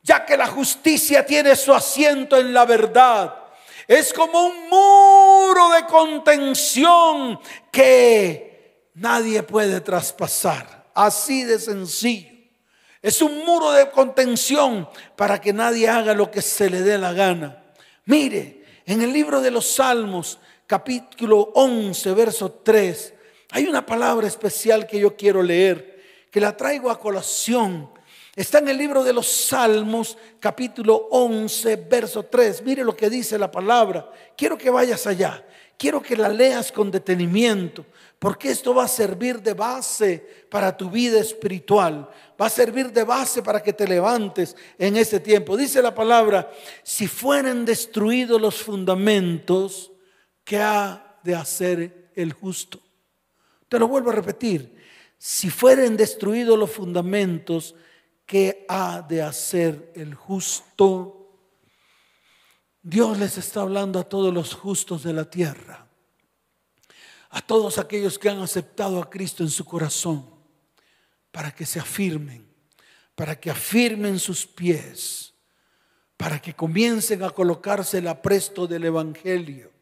Ya 0.00 0.24
que 0.24 0.36
la 0.36 0.46
justicia 0.46 1.26
tiene 1.26 1.56
su 1.56 1.74
asiento 1.74 2.36
en 2.36 2.54
la 2.54 2.66
verdad. 2.66 3.34
Es 3.88 4.12
como 4.12 4.46
un 4.46 4.68
muro 4.68 5.70
de 5.70 5.86
contención 5.86 7.38
que 7.70 8.88
nadie 8.94 9.42
puede 9.42 9.80
traspasar. 9.80 10.90
Así 10.94 11.44
de 11.44 11.58
sencillo. 11.58 12.36
Es 13.02 13.22
un 13.22 13.44
muro 13.44 13.70
de 13.70 13.90
contención 13.90 14.88
para 15.14 15.40
que 15.40 15.52
nadie 15.52 15.88
haga 15.88 16.14
lo 16.14 16.30
que 16.30 16.42
se 16.42 16.68
le 16.68 16.80
dé 16.80 16.98
la 16.98 17.12
gana. 17.12 17.62
Mire, 18.06 18.64
en 18.84 19.02
el 19.02 19.12
libro 19.12 19.40
de 19.40 19.50
los 19.50 19.66
Salmos, 19.66 20.40
capítulo 20.66 21.52
11, 21.54 22.14
verso 22.14 22.50
3, 22.50 23.14
hay 23.52 23.66
una 23.66 23.86
palabra 23.86 24.26
especial 24.26 24.86
que 24.86 24.98
yo 24.98 25.16
quiero 25.16 25.42
leer, 25.42 26.02
que 26.32 26.40
la 26.40 26.56
traigo 26.56 26.90
a 26.90 26.98
colación. 26.98 27.90
Está 28.36 28.58
en 28.58 28.68
el 28.68 28.76
libro 28.76 29.02
de 29.02 29.14
los 29.14 29.26
Salmos, 29.26 30.18
capítulo 30.38 31.08
11, 31.10 31.76
verso 31.76 32.22
3. 32.24 32.62
Mire 32.62 32.84
lo 32.84 32.94
que 32.94 33.08
dice 33.08 33.38
la 33.38 33.50
palabra. 33.50 34.12
Quiero 34.36 34.58
que 34.58 34.68
vayas 34.68 35.06
allá. 35.06 35.42
Quiero 35.78 36.02
que 36.02 36.16
la 36.16 36.28
leas 36.28 36.70
con 36.70 36.90
detenimiento, 36.90 37.84
porque 38.18 38.50
esto 38.50 38.74
va 38.74 38.84
a 38.84 38.88
servir 38.88 39.42
de 39.42 39.52
base 39.52 40.26
para 40.50 40.74
tu 40.74 40.90
vida 40.90 41.20
espiritual, 41.20 42.08
va 42.40 42.46
a 42.46 42.50
servir 42.50 42.90
de 42.92 43.04
base 43.04 43.42
para 43.42 43.62
que 43.62 43.74
te 43.74 43.86
levantes 43.86 44.56
en 44.78 44.96
este 44.96 45.20
tiempo. 45.20 45.54
Dice 45.54 45.82
la 45.82 45.94
palabra, 45.94 46.50
si 46.82 47.06
fueren 47.06 47.66
destruidos 47.66 48.40
los 48.40 48.56
fundamentos, 48.56 49.92
¿qué 50.44 50.58
ha 50.58 51.18
de 51.22 51.34
hacer 51.34 52.10
el 52.14 52.32
justo? 52.32 52.80
Te 53.68 53.78
lo 53.78 53.86
vuelvo 53.86 54.10
a 54.10 54.14
repetir, 54.14 54.74
si 55.18 55.50
fueren 55.50 55.96
destruidos 55.96 56.58
los 56.58 56.70
fundamentos, 56.70 57.74
¿qué 58.26 58.66
ha 58.68 59.02
de 59.02 59.22
hacer 59.22 59.92
el 59.94 60.14
justo? 60.14 61.16
Dios 62.82 63.18
les 63.18 63.38
está 63.38 63.62
hablando 63.62 63.98
a 63.98 64.08
todos 64.08 64.32
los 64.34 64.54
justos 64.54 65.02
de 65.02 65.12
la 65.12 65.24
tierra, 65.30 65.86
a 67.30 67.40
todos 67.40 67.78
aquellos 67.78 68.18
que 68.18 68.28
han 68.28 68.40
aceptado 68.40 69.00
a 69.00 69.08
Cristo 69.08 69.42
en 69.42 69.50
su 69.50 69.64
corazón, 69.64 70.28
para 71.30 71.54
que 71.54 71.66
se 71.66 71.80
afirmen, 71.80 72.46
para 73.14 73.38
que 73.40 73.50
afirmen 73.50 74.18
sus 74.18 74.46
pies, 74.46 75.34
para 76.16 76.40
que 76.40 76.54
comiencen 76.54 77.22
a 77.22 77.30
colocarse 77.30 77.98
el 77.98 78.08
apresto 78.08 78.66
del 78.66 78.84
Evangelio, 78.84 79.72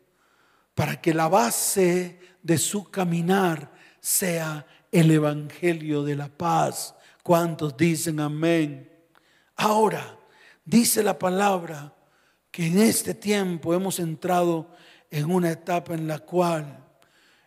para 0.74 1.00
que 1.00 1.14
la 1.14 1.28
base 1.28 2.20
de 2.42 2.58
su 2.58 2.90
caminar 2.90 3.72
sea 4.00 4.66
el 4.90 5.10
Evangelio 5.10 6.02
de 6.02 6.16
la 6.16 6.28
paz. 6.28 6.94
¿Cuántos 7.24 7.74
dicen 7.74 8.20
amén? 8.20 8.86
Ahora, 9.56 10.18
dice 10.62 11.02
la 11.02 11.18
palabra, 11.18 11.94
que 12.50 12.66
en 12.66 12.78
este 12.78 13.14
tiempo 13.14 13.72
hemos 13.72 13.98
entrado 13.98 14.68
en 15.10 15.30
una 15.30 15.50
etapa 15.50 15.94
en 15.94 16.06
la 16.06 16.18
cual 16.18 16.82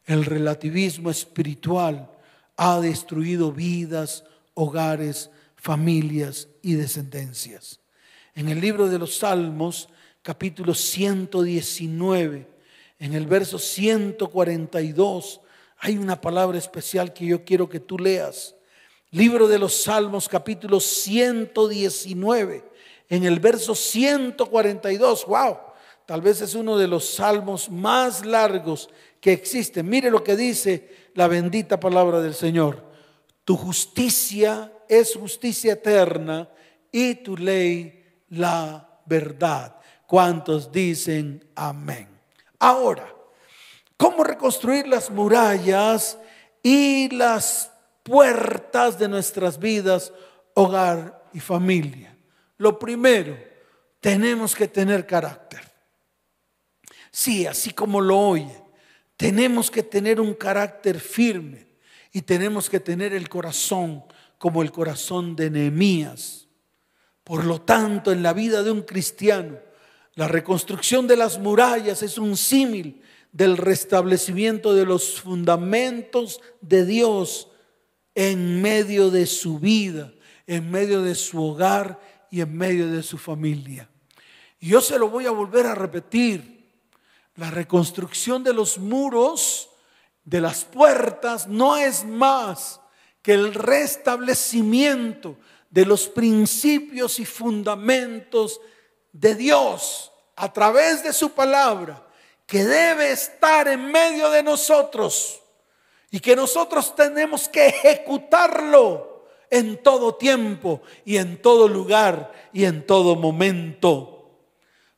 El 0.04 0.26
relativismo 0.26 1.12
espiritual 1.12 2.10
ha 2.56 2.80
destruido 2.80 3.52
vidas, 3.52 4.24
hogares, 4.54 5.30
familias 5.58 6.48
y 6.64 6.74
descendencias. 6.74 7.82
En 8.34 8.48
el 8.48 8.60
libro 8.60 8.88
de 8.88 8.98
los 8.98 9.18
Salmos, 9.18 9.90
capítulo 10.24 10.74
119, 10.74 12.48
en 12.98 13.14
el 13.14 13.28
verso 13.28 13.60
142, 13.60 15.42
hay 15.78 15.98
una 15.98 16.20
palabra 16.20 16.58
especial 16.58 17.14
que 17.14 17.28
yo 17.28 17.44
quiero 17.44 17.70
que 17.70 17.82
tú 17.82 18.00
leas. 18.00 18.57
Libro 19.12 19.48
de 19.48 19.58
los 19.58 19.84
Salmos, 19.84 20.28
capítulo 20.28 20.82
119, 20.82 22.64
en 23.08 23.24
el 23.24 23.40
verso 23.40 23.74
142. 23.74 25.26
¡Wow! 25.26 25.58
Tal 26.06 26.22
vez 26.22 26.42
es 26.42 26.56
uno 26.56 26.78
de 26.78 26.90
los 26.90 27.16
salmos 27.16 27.70
más 27.70 28.26
largos 28.26 28.90
que 29.22 29.32
existen. 29.32 29.88
Mire 29.90 30.12
lo 30.12 30.24
que 30.24 30.36
dice 30.36 31.10
la 31.14 31.28
bendita 31.28 31.80
palabra 31.80 32.20
del 32.20 32.34
Señor. 32.34 32.84
Tu 33.46 33.56
justicia 33.56 34.74
es 34.90 35.16
justicia 35.16 35.74
eterna 35.74 36.50
y 36.92 37.16
tu 37.16 37.38
ley 37.38 38.06
la 38.30 39.02
verdad. 39.06 39.78
¿Cuántos 40.06 40.70
dicen 40.70 41.46
amén? 41.56 42.10
Ahora, 42.60 43.14
¿cómo 43.96 44.26
reconstruir 44.26 44.86
las 44.88 45.10
murallas 45.10 46.18
y 46.62 47.10
las 47.16 47.72
puertas 48.08 48.98
de 48.98 49.10
nuestras 49.10 49.60
vidas, 49.60 50.14
hogar 50.54 51.28
y 51.34 51.42
familia. 51.42 52.16
Lo 52.58 52.80
primero, 52.80 53.38
tenemos 54.00 54.56
que 54.56 54.70
tener 54.70 55.06
carácter. 55.06 55.60
Sí, 57.12 57.46
así 57.46 57.72
como 57.72 58.00
lo 58.00 58.18
oye, 58.18 58.64
tenemos 59.18 59.70
que 59.70 59.84
tener 59.84 60.22
un 60.22 60.34
carácter 60.34 61.02
firme 61.02 61.68
y 62.14 62.22
tenemos 62.22 62.70
que 62.70 62.80
tener 62.80 63.14
el 63.14 63.28
corazón 63.28 64.06
como 64.38 64.62
el 64.62 64.72
corazón 64.72 65.36
de 65.36 65.50
Nehemías. 65.50 66.48
Por 67.26 67.44
lo 67.44 67.60
tanto, 67.60 68.14
en 68.14 68.24
la 68.24 68.32
vida 68.32 68.64
de 68.64 68.72
un 68.72 68.84
cristiano, 68.84 69.58
la 70.16 70.30
reconstrucción 70.30 71.08
de 71.08 71.18
las 71.18 71.40
murallas 71.40 72.04
es 72.04 72.18
un 72.18 72.38
símil 72.38 73.02
del 73.34 73.58
restablecimiento 73.58 74.74
de 74.74 74.86
los 74.86 75.20
fundamentos 75.20 76.40
de 76.62 76.86
Dios 76.86 77.50
en 78.18 78.64
medio 78.64 79.12
de 79.12 79.28
su 79.28 79.60
vida, 79.60 80.12
en 80.48 80.72
medio 80.72 81.04
de 81.04 81.14
su 81.14 81.40
hogar 81.40 82.00
y 82.32 82.42
en 82.42 82.58
medio 82.58 82.92
de 82.92 83.04
su 83.04 83.20
familia. 83.20 83.88
Y 84.60 84.70
yo 84.70 84.82
se 84.82 84.98
lo 84.98 85.08
voy 85.08 85.28
a 85.28 85.32
volver 85.32 85.68
a 85.68 85.76
repetir. 85.76 86.66
La 87.36 87.52
reconstrucción 87.52 88.44
de 88.44 88.54
los 88.54 88.80
muros, 88.80 89.70
de 90.26 90.42
las 90.42 90.66
puertas, 90.66 91.48
no 91.48 91.78
es 91.78 92.06
más 92.06 92.82
que 93.22 93.34
el 93.36 93.54
restablecimiento 93.54 95.38
de 95.70 95.86
los 95.86 96.08
principios 96.08 97.20
y 97.20 97.26
fundamentos 97.26 98.60
de 99.12 99.36
Dios 99.36 100.12
a 100.36 100.52
través 100.52 101.04
de 101.04 101.14
su 101.14 101.34
palabra, 101.34 102.04
que 102.48 102.66
debe 102.66 103.12
estar 103.12 103.68
en 103.68 103.92
medio 103.92 104.32
de 104.32 104.42
nosotros 104.42 105.44
y 106.10 106.20
que 106.20 106.36
nosotros 106.36 106.96
tenemos 106.96 107.50
que 107.50 107.68
ejecutarlo 107.68 109.26
en 109.50 109.82
todo 109.82 110.16
tiempo 110.16 110.82
y 111.06 111.18
en 111.18 111.42
todo 111.42 111.68
lugar 111.68 112.32
y 112.54 112.66
en 112.66 112.86
todo 112.86 113.16
momento. 113.16 114.14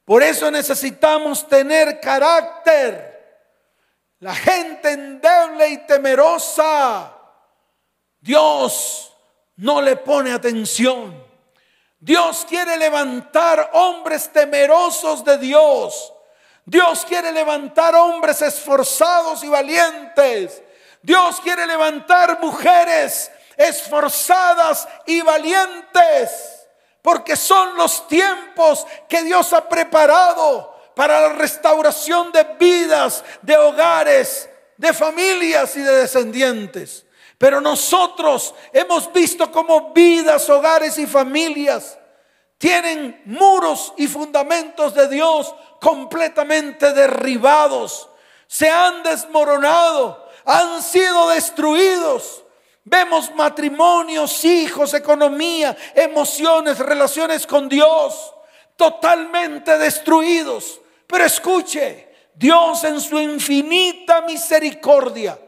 Por 0.06 0.24
eso 0.24 0.50
necesitamos 0.50 1.48
tener 1.48 2.00
carácter. 2.00 3.08
La 4.20 4.36
gente 4.36 4.92
endeble 4.92 5.70
y 5.70 5.78
temerosa, 5.86 7.16
Dios 8.20 9.14
no 9.56 9.82
le 9.82 9.96
pone 9.96 10.32
atención. 10.32 11.24
Dios 12.00 12.46
quiere 12.48 12.78
levantar 12.78 13.70
hombres 13.74 14.32
temerosos 14.32 15.24
de 15.24 15.38
Dios. 15.38 16.14
Dios 16.66 17.06
quiere 17.06 17.32
levantar 17.32 17.96
hombres 17.96 18.42
esforzados 18.42 19.44
y 19.44 19.48
valientes 19.48 20.62
Dios 21.02 21.40
quiere 21.42 21.66
levantar 21.66 22.40
mujeres 22.42 23.32
esforzadas 23.56 24.88
y 25.06 25.22
valientes, 25.22 26.68
porque 27.02 27.36
son 27.36 27.76
los 27.76 28.08
tiempos 28.08 28.86
que 29.08 29.24
Dios 29.24 29.54
ha 29.54 29.68
preparado 29.68 30.76
para 30.96 31.22
la 31.22 31.30
restauración 31.30 32.32
de 32.32 32.44
vidas, 32.60 33.24
de 33.42 33.58
hogares, 33.58 34.50
de 34.78 34.94
familias 34.94 35.76
y 35.76 35.82
de 35.82 35.96
descendientes. 35.96 37.06
Pero 37.38 37.62
nosotros 37.62 38.54
hemos 38.74 39.12
visto 39.14 39.52
cómo 39.52 39.94
vidas, 39.94 40.50
hogares 40.50 40.98
y 40.98 41.08
familias 41.08 41.98
tienen 42.60 43.22
muros 43.26 43.94
y 43.98 44.08
fundamentos 44.08 44.94
de 44.94 45.08
Dios 45.08 45.56
completamente 45.80 46.92
derribados, 46.94 48.10
se 48.48 48.70
han 48.70 49.02
desmoronado, 49.02 50.29
han 50.50 50.82
sido 50.82 51.30
destruidos. 51.30 52.44
Vemos 52.84 53.32
matrimonios, 53.36 54.44
hijos, 54.44 54.96
economía, 54.96 55.78
emociones, 55.94 56.80
relaciones 56.80 57.46
con 57.46 57.70
Dios 57.70 58.34
totalmente 58.76 59.78
destruidos. 59.78 60.82
Pero 61.06 61.24
escuche, 61.24 62.12
Dios 62.34 62.84
en 62.84 63.00
su 63.00 63.20
infinita 63.20 64.22
misericordia, 64.22 65.40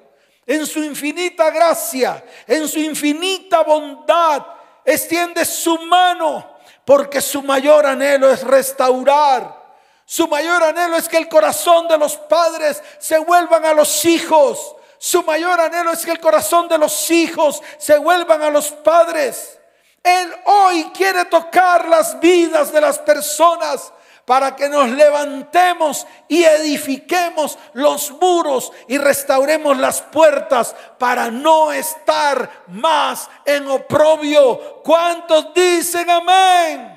en 0.45 0.67
su 0.67 0.83
infinita 0.83 1.49
gracia, 1.49 2.23
en 2.45 2.67
su 2.67 2.77
infinita 2.77 3.63
bondad, 3.63 4.45
extiende 4.85 5.45
su 5.45 5.79
mano 5.79 6.57
porque 6.85 7.21
su 7.21 7.41
mayor 7.41 7.87
anhelo 7.87 8.29
es 8.29 8.43
restaurar. 8.43 9.61
Su 10.05 10.27
mayor 10.27 10.61
anhelo 10.61 10.95
es 10.95 11.09
que 11.09 11.17
el 11.17 11.27
corazón 11.27 11.87
de 11.87 11.97
los 11.97 12.17
padres 12.17 12.83
se 12.99 13.17
vuelvan 13.17 13.65
a 13.65 13.73
los 13.73 14.05
hijos 14.05 14.75
su 15.03 15.23
mayor 15.23 15.59
anhelo 15.59 15.91
es 15.93 16.05
que 16.05 16.11
el 16.11 16.19
corazón 16.19 16.67
de 16.67 16.77
los 16.77 17.09
hijos 17.09 17.59
se 17.79 17.97
vuelvan 17.97 18.43
a 18.43 18.51
los 18.51 18.69
padres. 18.69 19.57
Él 20.03 20.31
hoy 20.45 20.91
quiere 20.93 21.25
tocar 21.25 21.87
las 21.87 22.19
vidas 22.19 22.71
de 22.71 22.81
las 22.81 22.99
personas 22.99 23.91
para 24.25 24.55
que 24.55 24.69
nos 24.69 24.87
levantemos 24.89 26.05
y 26.27 26.43
edifiquemos 26.43 27.57
los 27.73 28.11
muros 28.11 28.71
y 28.87 28.99
restauremos 28.99 29.75
las 29.75 30.03
puertas 30.03 30.75
para 30.99 31.31
no 31.31 31.71
estar 31.71 32.65
más 32.67 33.27
en 33.43 33.67
oprobio. 33.69 34.83
¿Cuántos 34.83 35.51
dicen 35.55 36.11
amén? 36.11 36.90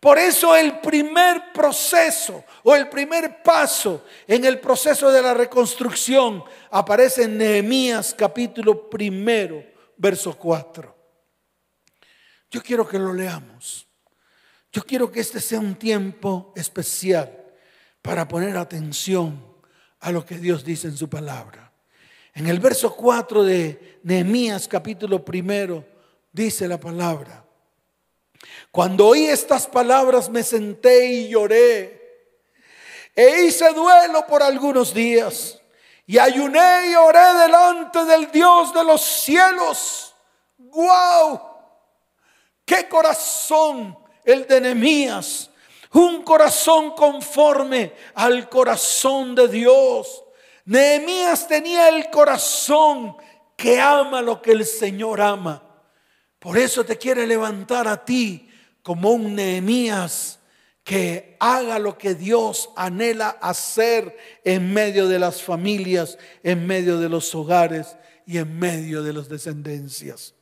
Por 0.00 0.16
eso 0.16 0.54
el 0.54 0.78
primer 0.78 1.52
proceso 1.52 2.44
o 2.62 2.76
el 2.76 2.88
primer 2.88 3.42
paso 3.42 4.04
en 4.28 4.44
el 4.44 4.60
proceso 4.60 5.10
de 5.10 5.20
la 5.20 5.34
reconstrucción 5.34 6.44
aparece 6.70 7.24
en 7.24 7.38
Nehemías 7.38 8.14
capítulo 8.14 8.88
primero, 8.88 9.64
verso 9.96 10.38
4. 10.38 10.96
Yo 12.50 12.62
quiero 12.62 12.86
que 12.88 12.98
lo 12.98 13.12
leamos. 13.12 13.88
Yo 14.70 14.84
quiero 14.84 15.10
que 15.10 15.20
este 15.20 15.40
sea 15.40 15.58
un 15.58 15.74
tiempo 15.74 16.52
especial 16.54 17.46
para 18.00 18.28
poner 18.28 18.56
atención 18.56 19.44
a 19.98 20.12
lo 20.12 20.24
que 20.24 20.38
Dios 20.38 20.64
dice 20.64 20.86
en 20.86 20.96
su 20.96 21.08
palabra. 21.08 21.72
En 22.34 22.46
el 22.46 22.60
verso 22.60 22.94
4 22.94 23.42
de 23.42 23.98
Nehemías 24.04 24.68
capítulo 24.68 25.24
primero 25.24 25.84
dice 26.30 26.68
la 26.68 26.78
palabra. 26.78 27.47
Cuando 28.70 29.08
oí 29.08 29.26
estas 29.26 29.66
palabras 29.66 30.28
me 30.28 30.42
senté 30.42 31.06
y 31.06 31.28
lloré 31.28 31.98
e 33.14 33.46
hice 33.46 33.72
duelo 33.72 34.26
por 34.26 34.42
algunos 34.42 34.94
días 34.94 35.58
y 36.06 36.18
ayuné 36.18 36.90
y 36.90 36.94
oré 36.94 37.34
delante 37.34 38.04
del 38.04 38.30
Dios 38.30 38.72
de 38.72 38.84
los 38.84 39.02
cielos. 39.02 40.14
¡Wow! 40.56 41.40
¡Qué 42.64 42.88
corazón 42.88 43.98
el 44.24 44.46
de 44.46 44.60
Nehemías! 44.60 45.50
Un 45.92 46.22
corazón 46.22 46.92
conforme 46.92 47.92
al 48.14 48.48
corazón 48.48 49.34
de 49.34 49.48
Dios. 49.48 50.24
Nehemías 50.64 51.48
tenía 51.48 51.88
el 51.88 52.10
corazón 52.10 53.16
que 53.56 53.80
ama 53.80 54.22
lo 54.22 54.40
que 54.40 54.52
el 54.52 54.64
Señor 54.64 55.20
ama. 55.20 55.67
Por 56.38 56.56
eso 56.56 56.84
te 56.84 56.96
quiere 56.96 57.26
levantar 57.26 57.88
a 57.88 58.04
ti 58.04 58.48
como 58.82 59.10
un 59.10 59.34
Nehemías 59.34 60.38
que 60.84 61.36
haga 61.38 61.78
lo 61.78 61.98
que 61.98 62.14
Dios 62.14 62.70
anhela 62.74 63.28
hacer 63.42 64.16
en 64.44 64.72
medio 64.72 65.06
de 65.06 65.18
las 65.18 65.42
familias, 65.42 66.16
en 66.42 66.66
medio 66.66 66.98
de 66.98 67.10
los 67.10 67.34
hogares 67.34 67.96
y 68.26 68.38
en 68.38 68.58
medio 68.58 69.02
de 69.02 69.12
las 69.12 69.28
descendencias. 69.28 70.34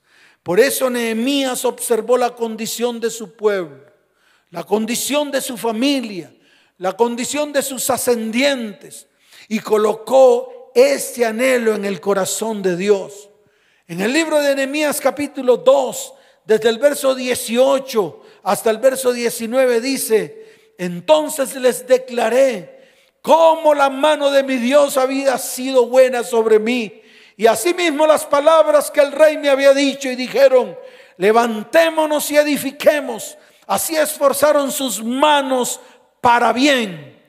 Por 0.42 0.60
eso 0.60 0.88
Nehemías 0.88 1.64
observó 1.64 2.16
la 2.16 2.36
condición 2.36 3.00
de 3.00 3.10
su 3.10 3.34
pueblo, 3.34 3.84
la 4.50 4.62
condición 4.62 5.32
de 5.32 5.40
su 5.40 5.56
familia, 5.56 6.32
la 6.78 6.96
condición 6.96 7.52
de 7.52 7.62
sus 7.62 7.90
ascendientes 7.90 9.08
y 9.48 9.58
colocó 9.58 10.70
este 10.74 11.24
anhelo 11.24 11.74
en 11.74 11.84
el 11.84 12.00
corazón 12.00 12.62
de 12.62 12.76
Dios. 12.76 13.30
En 13.88 14.00
el 14.00 14.12
libro 14.12 14.40
de 14.40 14.56
Nehemías 14.56 15.00
capítulo 15.00 15.58
2, 15.58 16.14
desde 16.44 16.68
el 16.68 16.78
verso 16.78 17.14
18 17.14 18.22
hasta 18.42 18.70
el 18.70 18.78
verso 18.78 19.12
19 19.12 19.80
dice, 19.80 20.74
entonces 20.76 21.54
les 21.54 21.86
declaré 21.86 22.80
cómo 23.22 23.74
la 23.74 23.88
mano 23.88 24.32
de 24.32 24.42
mi 24.42 24.56
Dios 24.56 24.96
había 24.96 25.38
sido 25.38 25.86
buena 25.86 26.24
sobre 26.24 26.58
mí. 26.58 27.00
Y 27.36 27.46
asimismo 27.46 28.08
las 28.08 28.24
palabras 28.24 28.90
que 28.90 29.00
el 29.00 29.12
rey 29.12 29.38
me 29.38 29.50
había 29.50 29.72
dicho 29.72 30.10
y 30.10 30.16
dijeron, 30.16 30.76
levantémonos 31.16 32.28
y 32.32 32.38
edifiquemos. 32.38 33.38
Así 33.68 33.96
esforzaron 33.96 34.72
sus 34.72 35.02
manos 35.02 35.78
para 36.20 36.52
bien. 36.52 37.22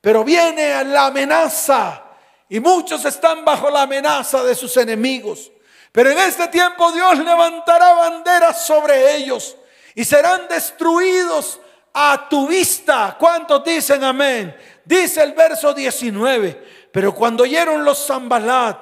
Pero 0.00 0.22
viene 0.22 0.84
la 0.84 1.06
amenaza 1.06 2.04
y 2.48 2.60
muchos 2.60 3.04
están 3.04 3.44
bajo 3.44 3.70
la 3.70 3.82
amenaza 3.82 4.44
de 4.44 4.54
sus 4.54 4.76
enemigos. 4.76 5.50
Pero 5.96 6.10
en 6.10 6.18
este 6.18 6.48
tiempo 6.48 6.92
Dios 6.92 7.16
levantará 7.20 7.94
banderas 7.94 8.66
sobre 8.66 9.16
ellos 9.16 9.56
y 9.94 10.04
serán 10.04 10.46
destruidos 10.46 11.58
a 11.94 12.28
tu 12.28 12.46
vista. 12.46 13.16
¿Cuántos 13.18 13.64
dicen 13.64 14.04
amén? 14.04 14.54
Dice 14.84 15.22
el 15.22 15.32
verso 15.32 15.72
19. 15.72 16.90
Pero 16.92 17.14
cuando 17.14 17.44
oyeron 17.44 17.82
los 17.82 18.06
Zambalat, 18.06 18.78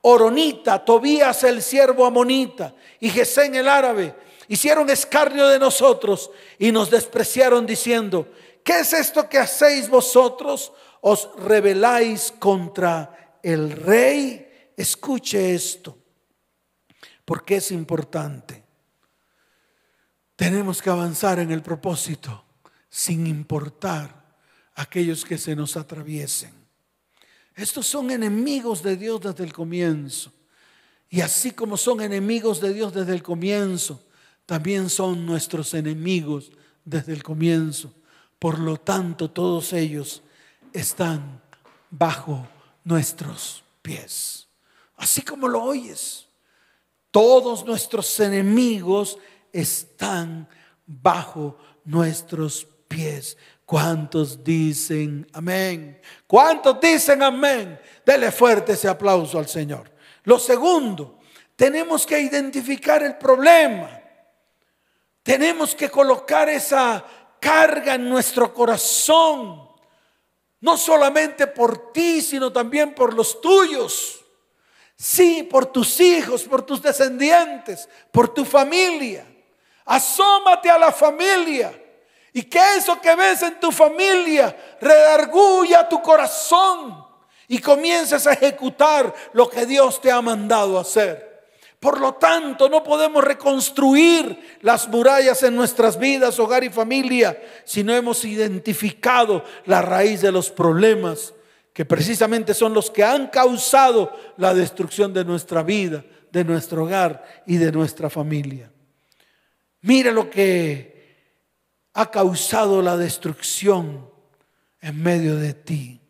Oronita, 0.00 0.84
Tobías 0.84 1.44
el 1.44 1.62
siervo 1.62 2.04
amonita 2.04 2.74
y 2.98 3.10
Gesén 3.10 3.54
el 3.54 3.68
árabe, 3.68 4.16
hicieron 4.48 4.90
escarnio 4.90 5.46
de 5.46 5.60
nosotros 5.60 6.32
y 6.58 6.72
nos 6.72 6.90
despreciaron 6.90 7.64
diciendo, 7.64 8.26
¿qué 8.64 8.80
es 8.80 8.92
esto 8.92 9.28
que 9.28 9.38
hacéis 9.38 9.88
vosotros? 9.88 10.72
Os 11.00 11.30
rebeláis 11.36 12.34
contra 12.40 13.38
el 13.40 13.70
rey. 13.70 14.72
Escuche 14.76 15.54
esto, 15.54 15.96
porque 17.26 17.56
es 17.56 17.70
importante. 17.72 18.64
Tenemos 20.36 20.80
que 20.80 20.88
avanzar 20.88 21.38
en 21.38 21.50
el 21.50 21.60
propósito 21.60 22.44
sin 22.88 23.26
importar 23.26 24.38
aquellos 24.74 25.24
que 25.24 25.36
se 25.36 25.54
nos 25.54 25.76
atraviesen. 25.76 26.54
Estos 27.54 27.86
son 27.86 28.10
enemigos 28.10 28.82
de 28.82 28.96
Dios 28.96 29.20
desde 29.20 29.44
el 29.44 29.52
comienzo. 29.52 30.32
Y 31.08 31.20
así 31.20 31.50
como 31.50 31.76
son 31.76 32.00
enemigos 32.00 32.60
de 32.60 32.72
Dios 32.72 32.94
desde 32.94 33.12
el 33.12 33.22
comienzo, 33.22 34.02
también 34.44 34.88
son 34.88 35.26
nuestros 35.26 35.74
enemigos 35.74 36.52
desde 36.84 37.12
el 37.12 37.22
comienzo. 37.22 37.92
Por 38.38 38.58
lo 38.58 38.76
tanto, 38.76 39.30
todos 39.30 39.72
ellos 39.72 40.22
están 40.72 41.40
bajo 41.90 42.46
nuestros 42.84 43.64
pies. 43.82 44.46
Así 44.96 45.22
como 45.22 45.48
lo 45.48 45.62
oyes, 45.62 46.25
todos 47.16 47.64
nuestros 47.64 48.20
enemigos 48.20 49.16
están 49.50 50.46
bajo 50.84 51.56
nuestros 51.86 52.66
pies. 52.86 53.38
¿Cuántos 53.64 54.44
dicen 54.44 55.26
amén? 55.32 55.98
¿Cuántos 56.26 56.78
dicen 56.78 57.22
amén? 57.22 57.80
Dele 58.04 58.30
fuerte 58.30 58.74
ese 58.74 58.86
aplauso 58.86 59.38
al 59.38 59.48
Señor. 59.48 59.90
Lo 60.24 60.38
segundo, 60.38 61.18
tenemos 61.56 62.04
que 62.04 62.20
identificar 62.20 63.02
el 63.02 63.16
problema. 63.16 63.98
Tenemos 65.22 65.74
que 65.74 65.88
colocar 65.88 66.50
esa 66.50 67.02
carga 67.40 67.94
en 67.94 68.10
nuestro 68.10 68.52
corazón, 68.52 69.66
no 70.60 70.76
solamente 70.76 71.46
por 71.46 71.94
ti, 71.94 72.20
sino 72.20 72.52
también 72.52 72.94
por 72.94 73.14
los 73.14 73.40
tuyos. 73.40 74.25
Sí, 74.96 75.42
por 75.42 75.66
tus 75.66 76.00
hijos, 76.00 76.44
por 76.44 76.62
tus 76.62 76.80
descendientes, 76.80 77.88
por 78.10 78.32
tu 78.32 78.44
familia. 78.44 79.26
Asómate 79.84 80.70
a 80.70 80.78
la 80.78 80.90
familia 80.90 81.72
y 82.32 82.42
que 82.42 82.58
eso 82.76 83.00
que 83.00 83.14
ves 83.14 83.42
en 83.42 83.60
tu 83.60 83.70
familia 83.70 84.56
redarguya 84.80 85.88
tu 85.88 86.02
corazón 86.02 87.04
y 87.46 87.58
comiences 87.58 88.26
a 88.26 88.32
ejecutar 88.32 89.14
lo 89.32 89.48
que 89.48 89.66
Dios 89.66 90.00
te 90.00 90.10
ha 90.10 90.20
mandado 90.20 90.78
hacer. 90.78 91.26
Por 91.78 92.00
lo 92.00 92.14
tanto, 92.14 92.68
no 92.68 92.82
podemos 92.82 93.22
reconstruir 93.22 94.58
las 94.62 94.88
murallas 94.88 95.42
en 95.42 95.54
nuestras 95.54 95.98
vidas, 95.98 96.38
hogar 96.38 96.64
y 96.64 96.70
familia, 96.70 97.40
si 97.64 97.84
no 97.84 97.94
hemos 97.94 98.24
identificado 98.24 99.44
la 99.66 99.82
raíz 99.82 100.22
de 100.22 100.32
los 100.32 100.50
problemas, 100.50 101.34
que 101.76 101.84
precisamente 101.84 102.54
son 102.54 102.72
los 102.72 102.90
que 102.90 103.04
han 103.04 103.26
causado 103.26 104.10
la 104.38 104.54
destrucción 104.54 105.12
de 105.12 105.26
nuestra 105.26 105.62
vida, 105.62 106.06
de 106.32 106.42
nuestro 106.42 106.84
hogar 106.84 107.22
y 107.46 107.58
de 107.58 107.70
nuestra 107.70 108.08
familia. 108.08 108.72
Mira 109.82 110.10
lo 110.10 110.30
que 110.30 111.34
ha 111.92 112.10
causado 112.10 112.80
la 112.80 112.96
destrucción 112.96 114.08
en 114.80 115.02
medio 115.02 115.36
de 115.36 115.52
ti. 115.52 116.00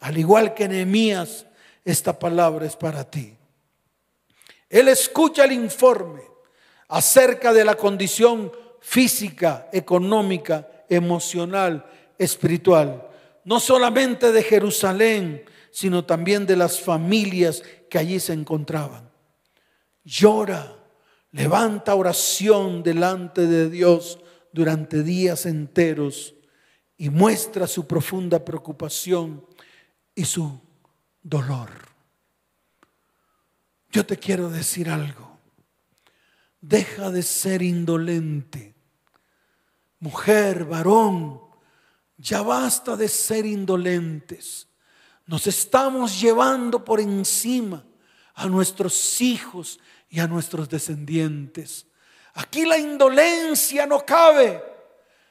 Al 0.00 0.18
igual 0.18 0.52
que 0.52 0.66
Nehemías, 0.66 1.46
esta 1.84 2.18
palabra 2.18 2.66
es 2.66 2.74
para 2.74 3.08
ti. 3.08 3.36
Él 4.68 4.88
escucha 4.88 5.44
el 5.44 5.52
informe 5.52 6.22
acerca 6.88 7.52
de 7.52 7.64
la 7.64 7.76
condición 7.76 8.50
física, 8.80 9.68
económica, 9.72 10.66
emocional, 10.88 11.88
espiritual, 12.18 13.07
no 13.48 13.60
solamente 13.60 14.30
de 14.30 14.42
Jerusalén, 14.42 15.42
sino 15.70 16.04
también 16.04 16.44
de 16.44 16.54
las 16.54 16.80
familias 16.80 17.62
que 17.88 17.96
allí 17.96 18.20
se 18.20 18.34
encontraban. 18.34 19.10
Llora, 20.04 20.76
levanta 21.30 21.94
oración 21.94 22.82
delante 22.82 23.46
de 23.46 23.70
Dios 23.70 24.18
durante 24.52 25.02
días 25.02 25.46
enteros 25.46 26.34
y 26.98 27.08
muestra 27.08 27.66
su 27.66 27.86
profunda 27.86 28.44
preocupación 28.44 29.46
y 30.14 30.26
su 30.26 30.60
dolor. 31.22 31.70
Yo 33.90 34.04
te 34.04 34.18
quiero 34.18 34.50
decir 34.50 34.90
algo. 34.90 35.38
Deja 36.60 37.10
de 37.10 37.22
ser 37.22 37.62
indolente. 37.62 38.74
Mujer, 40.00 40.66
varón, 40.66 41.47
ya 42.18 42.42
basta 42.42 42.96
de 42.96 43.08
ser 43.08 43.46
indolentes. 43.46 44.68
Nos 45.26 45.46
estamos 45.46 46.20
llevando 46.20 46.84
por 46.84 47.00
encima 47.00 47.84
a 48.34 48.46
nuestros 48.46 49.20
hijos 49.20 49.78
y 50.10 50.20
a 50.20 50.26
nuestros 50.26 50.68
descendientes. 50.68 51.86
Aquí 52.34 52.64
la 52.64 52.78
indolencia 52.78 53.86
no 53.86 54.04
cabe. 54.04 54.62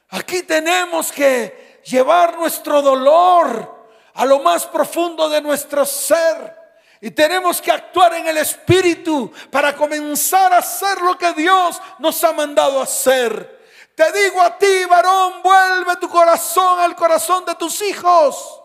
Aquí 0.10 0.43
tenemos 0.43 1.12
que 1.12 1.82
llevar 1.86 2.38
nuestro 2.38 2.82
dolor 2.82 3.88
a 4.13 4.26
lo 4.26 4.39
más 4.39 4.65
profundo 4.65 5.30
de 5.30 5.41
nuestro 5.41 5.86
ser 5.86 6.56
y 7.00 7.12
tenemos 7.12 7.62
que 7.62 7.71
actuar 7.71 8.13
en 8.15 8.28
el 8.28 8.38
Espíritu 8.38 9.32
para 9.52 9.76
comenzar 9.76 10.54
a 10.54 10.58
hacer 10.58 11.02
lo 11.02 11.17
que 11.17 11.34
Dios 11.34 11.80
nos 12.00 12.23
ha 12.23 12.34
mandado 12.34 12.82
hacer. 12.82 13.56
Te 13.97 14.12
digo 14.12 14.39
a 14.43 14.55
ti, 14.55 14.86
varón, 14.88 15.41
vuelve 15.41 15.95
tu 15.95 16.07
corazón 16.07 16.79
al 16.81 16.95
corazón 16.95 17.43
de 17.45 17.55
tus 17.55 17.81
hijos. 17.81 18.62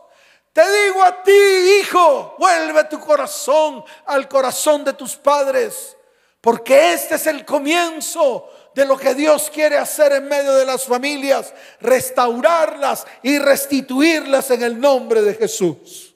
Te 0.53 0.61
digo 0.61 1.03
a 1.03 1.23
ti, 1.23 1.33
hijo, 1.81 2.35
vuelve 2.39 2.85
tu 2.85 3.01
corazón 3.01 3.83
al 4.05 4.29
corazón 4.29 4.85
de 4.85 4.93
tus 4.93 5.17
padres. 5.17 5.97
Porque 6.43 6.93
este 6.93 7.15
es 7.15 7.27
el 7.27 7.47
comienzo 7.47 8.47
de 8.75 8.85
lo 8.85 8.99
que 8.99 9.15
Dios 9.15 9.49
quiere 9.49 9.79
hacer 9.79 10.13
en 10.13 10.29
medio 10.29 10.53
de 10.53 10.67
las 10.67 10.85
familias, 10.85 11.55
restaurarlas 11.81 13.07
y 13.23 13.39
restituirlas 13.39 14.51
en 14.51 14.63
el 14.63 14.79
nombre 14.79 15.23
de 15.23 15.33
Jesús. 15.33 16.15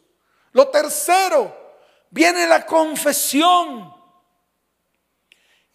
Lo 0.53 0.69
tercero, 0.69 1.57
viene 2.11 2.47
la 2.47 2.67
confesión. 2.67 3.96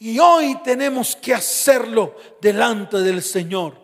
Y 0.03 0.17
hoy 0.17 0.57
tenemos 0.63 1.15
que 1.15 1.31
hacerlo 1.31 2.15
delante 2.41 2.97
del 2.97 3.21
Señor. 3.21 3.77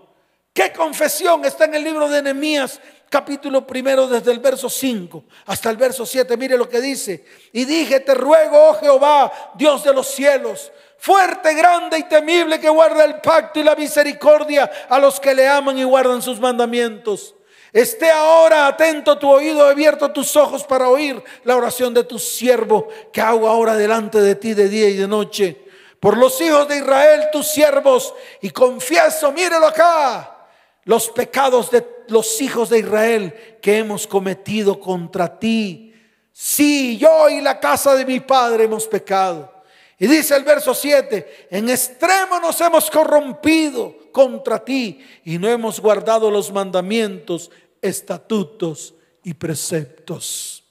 ¿Qué 0.52 0.74
confesión 0.74 1.46
está 1.46 1.66
en 1.66 1.76
el 1.76 1.84
libro 1.84 2.10
de 2.10 2.24
Nehemías, 2.24 2.82
capítulo 3.08 3.68
primero, 3.68 4.08
desde 4.08 4.32
el 4.32 4.40
verso 4.40 4.68
5 4.68 5.24
hasta 5.46 5.70
el 5.70 5.78
verso 5.78 6.08
7? 6.08 6.36
Mire 6.36 6.58
lo 6.58 6.68
que 6.68 6.82
dice. 6.82 7.24
Y 7.54 7.66
dije, 7.66 8.00
te 8.00 8.16
ruego, 8.16 8.70
oh 8.70 8.74
Jehová, 8.80 9.32
Dios 9.54 9.84
de 9.84 9.94
los 9.94 10.08
cielos, 10.08 10.72
fuerte, 10.98 11.54
grande 11.54 12.00
y 12.00 12.04
temible 12.06 12.60
que 12.60 12.70
guarda 12.70 13.06
el 13.06 13.22
pacto 13.22 13.60
y 13.60 13.64
la 13.64 13.76
misericordia 13.76 14.72
a 14.90 14.98
los 14.98 15.20
que 15.20 15.36
le 15.36 15.48
aman 15.48 15.78
y 15.78 15.84
guardan 15.84 16.24
sus 16.24 16.40
mandamientos 16.40 17.36
Esté 17.74 18.10
ahora 18.10 18.66
atento 18.66 19.18
tu 19.18 19.30
oído, 19.30 19.66
abierto 19.66 20.12
tus 20.12 20.36
ojos 20.36 20.64
para 20.64 20.90
oír 20.90 21.22
la 21.44 21.56
oración 21.56 21.94
de 21.94 22.04
tu 22.04 22.18
siervo 22.18 22.88
que 23.12 23.22
hago 23.22 23.48
ahora 23.48 23.76
delante 23.76 24.20
de 24.20 24.36
ti 24.36 24.54
de 24.54 24.70
día 24.70 24.90
y 24.90 24.96
de 24.96 25.08
noche. 25.08 25.67
Por 26.00 26.18
los 26.18 26.40
hijos 26.42 26.68
de 26.68 26.78
Israel, 26.78 27.30
tus 27.32 27.48
siervos, 27.48 28.14
y 28.42 28.52
confieso, 28.52 29.32
mírelo 29.32 29.68
acá, 29.68 30.48
los 30.84 31.10
pecados 31.10 31.72
de 31.72 31.86
los 32.08 32.40
hijos 32.42 32.70
de 32.70 32.80
Israel 32.80 33.58
que 33.62 33.80
hemos 33.80 34.08
cometido 34.08 34.80
contra 34.80 35.40
ti. 35.40 35.94
Sí, 36.32 36.98
yo 36.98 37.30
y 37.30 37.42
la 37.42 37.60
casa 37.60 37.96
de 37.96 38.06
mi 38.06 38.20
padre 38.20 38.66
hemos 38.66 38.88
pecado. 38.88 39.58
Y 40.00 40.06
dice 40.06 40.36
el 40.36 40.44
verso 40.44 40.76
7, 40.76 41.48
en 41.50 41.70
extremo 41.70 42.40
nos 42.40 42.62
hemos 42.62 42.90
corrompido 42.92 44.12
contra 44.12 44.64
ti 44.64 45.04
y 45.26 45.40
no 45.40 45.48
hemos 45.50 45.80
guardado 45.80 46.30
los 46.30 46.52
mandamientos, 46.52 47.50
estatutos 47.82 48.94
y 49.24 49.34
preceptos. 49.34 50.64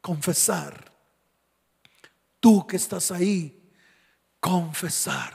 Confesar. 0.00 0.92
Tú 2.40 2.66
que 2.66 2.76
estás 2.76 3.10
ahí, 3.10 3.63
confesar. 4.44 5.32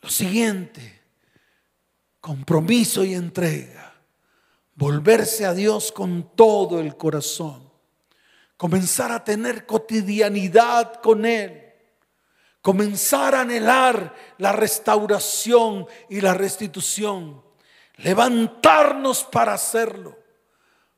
Lo 0.00 0.08
siguiente, 0.08 1.02
compromiso 2.20 3.04
y 3.04 3.14
entrega. 3.14 3.94
Volverse 4.74 5.44
a 5.44 5.52
Dios 5.52 5.92
con 5.92 6.34
todo 6.34 6.80
el 6.80 6.96
corazón 6.96 7.68
comenzar 8.58 9.12
a 9.12 9.24
tener 9.24 9.64
cotidianidad 9.64 11.00
con 11.00 11.24
Él, 11.24 11.72
comenzar 12.60 13.34
a 13.34 13.42
anhelar 13.42 14.14
la 14.36 14.52
restauración 14.52 15.86
y 16.10 16.20
la 16.20 16.34
restitución, 16.34 17.40
levantarnos 17.96 19.22
para 19.24 19.54
hacerlo, 19.54 20.18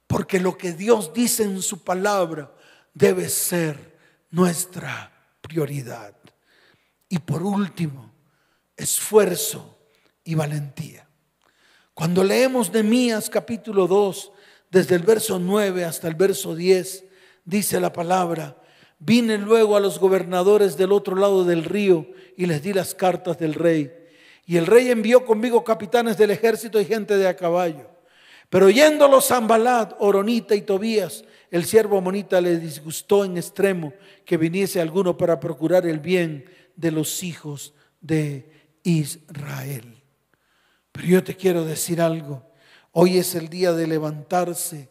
porque 0.07 0.41
lo 0.41 0.57
que 0.57 0.73
Dios 0.73 1.13
dice 1.13 1.45
en 1.45 1.61
su 1.61 1.85
palabra 1.85 2.51
debe 2.95 3.29
ser 3.29 3.99
nuestra 4.31 5.13
prioridad. 5.43 6.17
Y 7.13 7.19
por 7.19 7.43
último, 7.43 8.13
esfuerzo 8.77 9.77
y 10.23 10.37
valentía. 10.37 11.09
Cuando 11.93 12.23
leemos 12.23 12.73
Mías 12.73 13.29
capítulo 13.29 13.89
2, 13.89 14.33
desde 14.71 14.95
el 14.95 15.03
verso 15.03 15.41
9 15.41 15.85
hasta 15.85 16.07
el 16.07 16.15
verso 16.15 16.55
10, 16.55 17.05
dice 17.45 17.81
la 17.81 17.93
palabra, 17.93 18.57
vine 19.01 19.39
luego 19.39 19.77
a 19.77 19.81
los 19.81 19.99
gobernadores 19.99 20.77
del 20.77 20.93
otro 20.93 21.17
lado 21.17 21.45
del 21.45 21.65
río 21.65 22.07
y 22.37 22.47
les 22.47 22.63
di 22.63 22.73
las 22.73 22.95
cartas 22.95 23.37
del 23.41 23.55
rey. 23.55 23.93
Y 24.47 24.57
el 24.57 24.67
rey 24.67 24.89
envió 24.89 25.25
conmigo 25.25 25.65
capitanes 25.65 26.17
del 26.17 26.31
ejército 26.31 26.81
y 26.81 26.85
gente 26.85 27.17
de 27.17 27.27
a 27.27 27.35
caballo. 27.37 27.91
Pero 28.49 28.67
oyéndolo 28.67 29.21
Zambalat, 29.21 29.95
Oronita 29.99 30.55
y 30.55 30.63
Tobías, 30.63 31.25
el 31.51 31.65
siervo 31.65 32.01
Monita 32.01 32.41
le 32.41 32.59
disgustó 32.59 33.25
en 33.25 33.37
extremo 33.37 33.93
que 34.25 34.37
viniese 34.37 34.81
alguno 34.81 35.17
para 35.17 35.41
procurar 35.41 35.85
el 35.87 35.99
bien 35.99 36.45
de 36.81 36.91
los 36.91 37.23
hijos 37.23 37.75
de 38.01 38.79
Israel. 38.83 40.03
Pero 40.93 41.07
yo 41.07 41.25
te 41.25 41.37
quiero 41.37 41.65
decir 41.65 42.01
algo. 42.01 42.51
Hoy 42.93 43.19
es 43.19 43.35
el 43.35 43.49
día 43.49 43.73
de 43.73 43.87
levantarse 43.87 44.91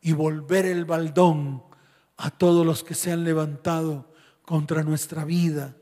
y 0.00 0.12
volver 0.12 0.66
el 0.66 0.84
baldón 0.84 1.62
a 2.16 2.30
todos 2.30 2.64
los 2.64 2.82
que 2.82 2.94
se 2.94 3.12
han 3.12 3.24
levantado 3.24 4.12
contra 4.42 4.82
nuestra 4.82 5.24
vida, 5.24 5.76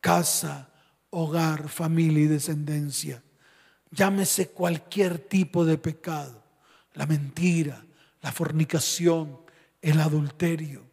casa, 0.00 0.70
hogar, 1.10 1.68
familia 1.68 2.24
y 2.24 2.26
descendencia. 2.26 3.22
Llámese 3.90 4.48
cualquier 4.48 5.18
tipo 5.18 5.64
de 5.64 5.78
pecado, 5.78 6.42
la 6.94 7.06
mentira, 7.06 7.86
la 8.20 8.32
fornicación, 8.32 9.40
el 9.80 10.00
adulterio, 10.00 10.84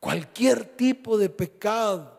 cualquier 0.00 0.64
tipo 0.64 1.16
de 1.16 1.30
pecado, 1.30 2.13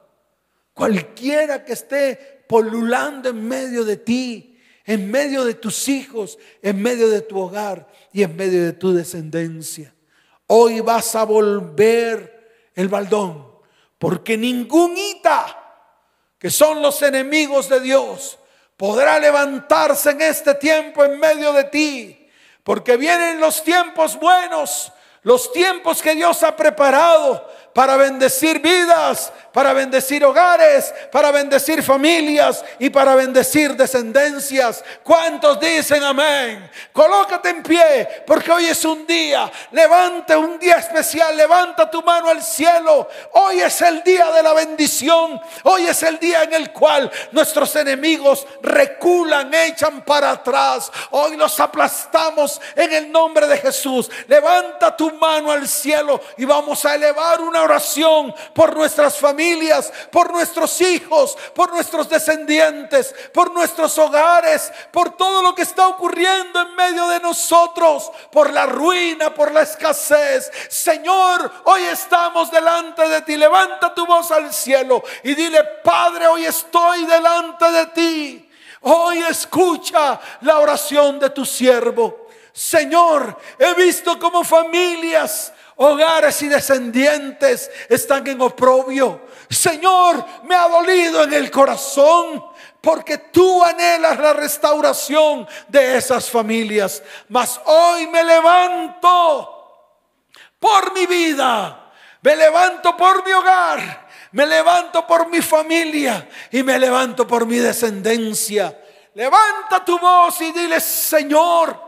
cualquiera 0.75 1.63
que 1.63 1.73
esté 1.73 2.43
polulando 2.47 3.29
en 3.29 3.47
medio 3.47 3.83
de 3.83 3.97
ti, 3.97 4.59
en 4.85 5.09
medio 5.09 5.43
de 5.45 5.55
tus 5.55 5.87
hijos, 5.87 6.37
en 6.61 6.79
medio 6.79 7.09
de 7.09 7.21
tu 7.21 7.39
hogar 7.39 7.87
y 8.13 8.21
en 8.21 8.35
medio 8.35 8.63
de 8.63 8.73
tu 8.73 8.93
descendencia. 8.93 9.95
Hoy 10.45 10.81
vas 10.81 11.15
a 11.15 11.23
volver 11.23 12.69
el 12.75 12.89
baldón, 12.89 13.47
porque 13.97 14.37
ningún 14.37 14.95
ita, 14.95 15.63
que 16.37 16.51
son 16.51 16.81
los 16.81 17.01
enemigos 17.01 17.69
de 17.69 17.79
Dios, 17.79 18.37
podrá 18.77 19.17
levantarse 19.17 20.11
en 20.11 20.21
este 20.21 20.53
tiempo 20.55 21.03
en 21.03 21.19
medio 21.19 21.53
de 21.53 21.63
ti, 21.63 22.27
porque 22.63 22.97
vienen 22.97 23.39
los 23.39 23.63
tiempos 23.63 24.19
buenos, 24.19 24.91
los 25.23 25.51
tiempos 25.53 26.01
que 26.01 26.13
Dios 26.13 26.43
ha 26.43 26.55
preparado 26.55 27.49
para 27.75 27.97
bendecir 27.97 28.61
vidas, 28.61 29.33
para 29.51 29.73
bendecir 29.73 30.23
hogares, 30.23 30.93
para 31.11 31.29
bendecir 31.31 31.83
familias 31.83 32.63
y 32.79 32.89
para 32.89 33.15
bendecir 33.15 33.75
descendencias. 33.75 34.81
¿Cuántos 35.03 35.59
dicen 35.59 36.01
amén? 36.01 36.71
Colócate 36.93 37.49
en 37.49 37.61
pie 37.61 38.23
porque 38.25 38.49
hoy 38.49 38.67
es 38.67 38.85
un 38.85 39.05
día. 39.05 39.51
Levante 39.71 40.37
un 40.37 40.57
día 40.57 40.75
especial. 40.75 41.35
Levanta 41.35 41.91
tu 41.91 42.01
mano 42.01 42.29
al 42.29 42.41
cielo. 42.41 43.09
Hoy 43.33 43.59
es 43.59 43.81
el 43.81 44.01
día 44.03 44.31
de 44.31 44.41
la 44.41 44.53
bendición. 44.53 45.41
Hoy 45.63 45.85
es 45.85 46.01
el 46.03 46.17
día 46.17 46.43
en 46.43 46.53
el 46.53 46.71
cual 46.71 47.11
nuestros 47.33 47.75
enemigos 47.75 48.47
reculan, 48.61 49.53
echan 49.53 50.01
para 50.03 50.31
atrás. 50.31 50.89
Hoy 51.11 51.35
los 51.35 51.59
aplastamos 51.59 52.61
en 52.73 52.93
el 52.93 53.11
nombre 53.11 53.47
de 53.47 53.57
Jesús. 53.57 54.09
Levanta 54.27 54.95
tu 54.95 55.11
mano 55.15 55.51
al 55.51 55.67
cielo 55.67 56.21
y 56.37 56.45
vamos 56.45 56.85
a 56.85 56.95
elevar 56.95 57.41
una 57.41 57.64
oración 57.65 58.33
por 58.53 58.75
nuestras 58.75 59.17
familias, 59.17 59.91
por 60.11 60.31
nuestros 60.31 60.79
hijos, 60.81 61.37
por 61.53 61.71
nuestros 61.73 62.07
descendientes, 62.07 63.13
por 63.33 63.53
nuestros 63.53 63.97
hogares, 63.97 64.71
por 64.91 65.17
todo 65.17 65.41
lo 65.41 65.53
que 65.53 65.63
está 65.63 65.87
ocurriendo 65.87 66.61
en 66.61 66.75
medio 66.75 67.07
de 67.07 67.19
nosotros, 67.19 68.11
por 68.31 68.53
la 68.53 68.65
ruina, 68.65 69.33
por 69.33 69.51
la 69.51 69.61
escasez. 69.61 70.51
Señor, 70.69 71.51
hoy 71.65 71.83
estamos 71.83 72.49
delante 72.49 73.07
de 73.07 73.21
ti. 73.21 73.35
Levanta 73.35 73.93
tu 73.93 74.05
voz 74.05 74.31
al 74.31 74.53
cielo 74.53 75.03
y 75.23 75.35
dile, 75.35 75.63
Padre, 75.83 76.27
hoy 76.27 76.45
estoy 76.45 77.05
delante 77.05 77.71
de 77.71 77.85
ti. 77.87 78.49
Hoy 78.81 79.17
escucha 79.19 80.19
la 80.41 80.59
oración 80.59 81.19
de 81.19 81.31
tu 81.31 81.45
siervo. 81.45 82.27
Señor, 82.53 83.37
he 83.59 83.73
visto 83.73 84.17
como 84.17 84.43
familias 84.43 85.51
hogares 85.77 86.41
y 86.41 86.47
descendientes 86.47 87.69
están 87.89 88.25
en 88.27 88.41
oprobio. 88.41 89.21
Señor, 89.49 90.25
me 90.43 90.55
ha 90.55 90.67
dolido 90.67 91.23
en 91.23 91.33
el 91.33 91.51
corazón 91.51 92.43
porque 92.81 93.17
tú 93.17 93.63
anhelas 93.63 94.19
la 94.19 94.33
restauración 94.33 95.47
de 95.67 95.97
esas 95.97 96.29
familias. 96.29 97.01
Mas 97.29 97.59
hoy 97.65 98.07
me 98.07 98.23
levanto 98.23 99.51
por 100.59 100.93
mi 100.93 101.05
vida, 101.05 101.91
me 102.21 102.35
levanto 102.35 102.95
por 102.95 103.25
mi 103.25 103.31
hogar, 103.31 104.07
me 104.31 104.45
levanto 104.45 105.05
por 105.05 105.29
mi 105.29 105.41
familia 105.41 106.27
y 106.51 106.63
me 106.63 106.79
levanto 106.79 107.27
por 107.27 107.45
mi 107.45 107.57
descendencia. 107.57 108.81
Levanta 109.13 109.83
tu 109.83 109.97
voz 109.97 110.41
y 110.41 110.51
dile, 110.51 110.79
Señor, 110.79 111.84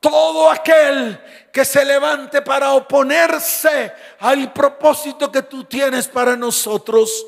todo 0.00 0.50
aquel 0.50 1.22
que 1.52 1.64
se 1.64 1.84
levante 1.84 2.42
para 2.42 2.72
oponerse 2.72 3.92
al 4.20 4.52
propósito 4.52 5.30
que 5.30 5.42
tú 5.42 5.64
tienes 5.64 6.08
para 6.08 6.36
nosotros, 6.36 7.26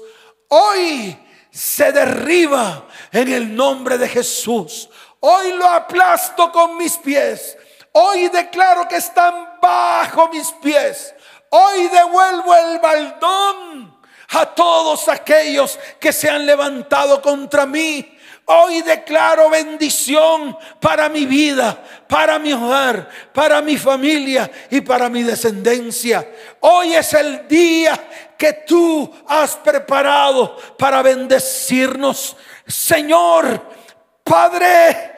hoy 0.48 1.16
se 1.50 1.92
derriba 1.92 2.86
en 3.12 3.30
el 3.30 3.54
nombre 3.54 3.98
de 3.98 4.08
Jesús. 4.08 4.88
Hoy 5.20 5.52
lo 5.52 5.68
aplasto 5.68 6.50
con 6.50 6.78
mis 6.78 6.96
pies. 6.96 7.56
Hoy 7.92 8.28
declaro 8.28 8.88
que 8.88 8.96
están 8.96 9.58
bajo 9.60 10.28
mis 10.30 10.50
pies. 10.62 11.14
Hoy 11.50 11.88
devuelvo 11.88 12.54
el 12.54 12.78
baldón 12.78 14.00
a 14.30 14.46
todos 14.46 15.08
aquellos 15.08 15.78
que 16.00 16.10
se 16.10 16.30
han 16.30 16.46
levantado 16.46 17.20
contra 17.20 17.66
mí 17.66 18.18
Hoy 18.44 18.82
declaro 18.82 19.48
bendición 19.50 20.56
para 20.80 21.08
mi 21.08 21.26
vida, 21.26 21.80
para 22.08 22.40
mi 22.40 22.52
hogar, 22.52 23.08
para 23.32 23.62
mi 23.62 23.76
familia 23.76 24.50
y 24.68 24.80
para 24.80 25.08
mi 25.08 25.22
descendencia. 25.22 26.28
Hoy 26.60 26.94
es 26.94 27.14
el 27.14 27.46
día 27.46 28.34
que 28.36 28.52
tú 28.66 29.12
has 29.28 29.56
preparado 29.56 30.56
para 30.76 31.02
bendecirnos. 31.02 32.36
Señor, 32.66 33.62
Padre, 34.24 35.12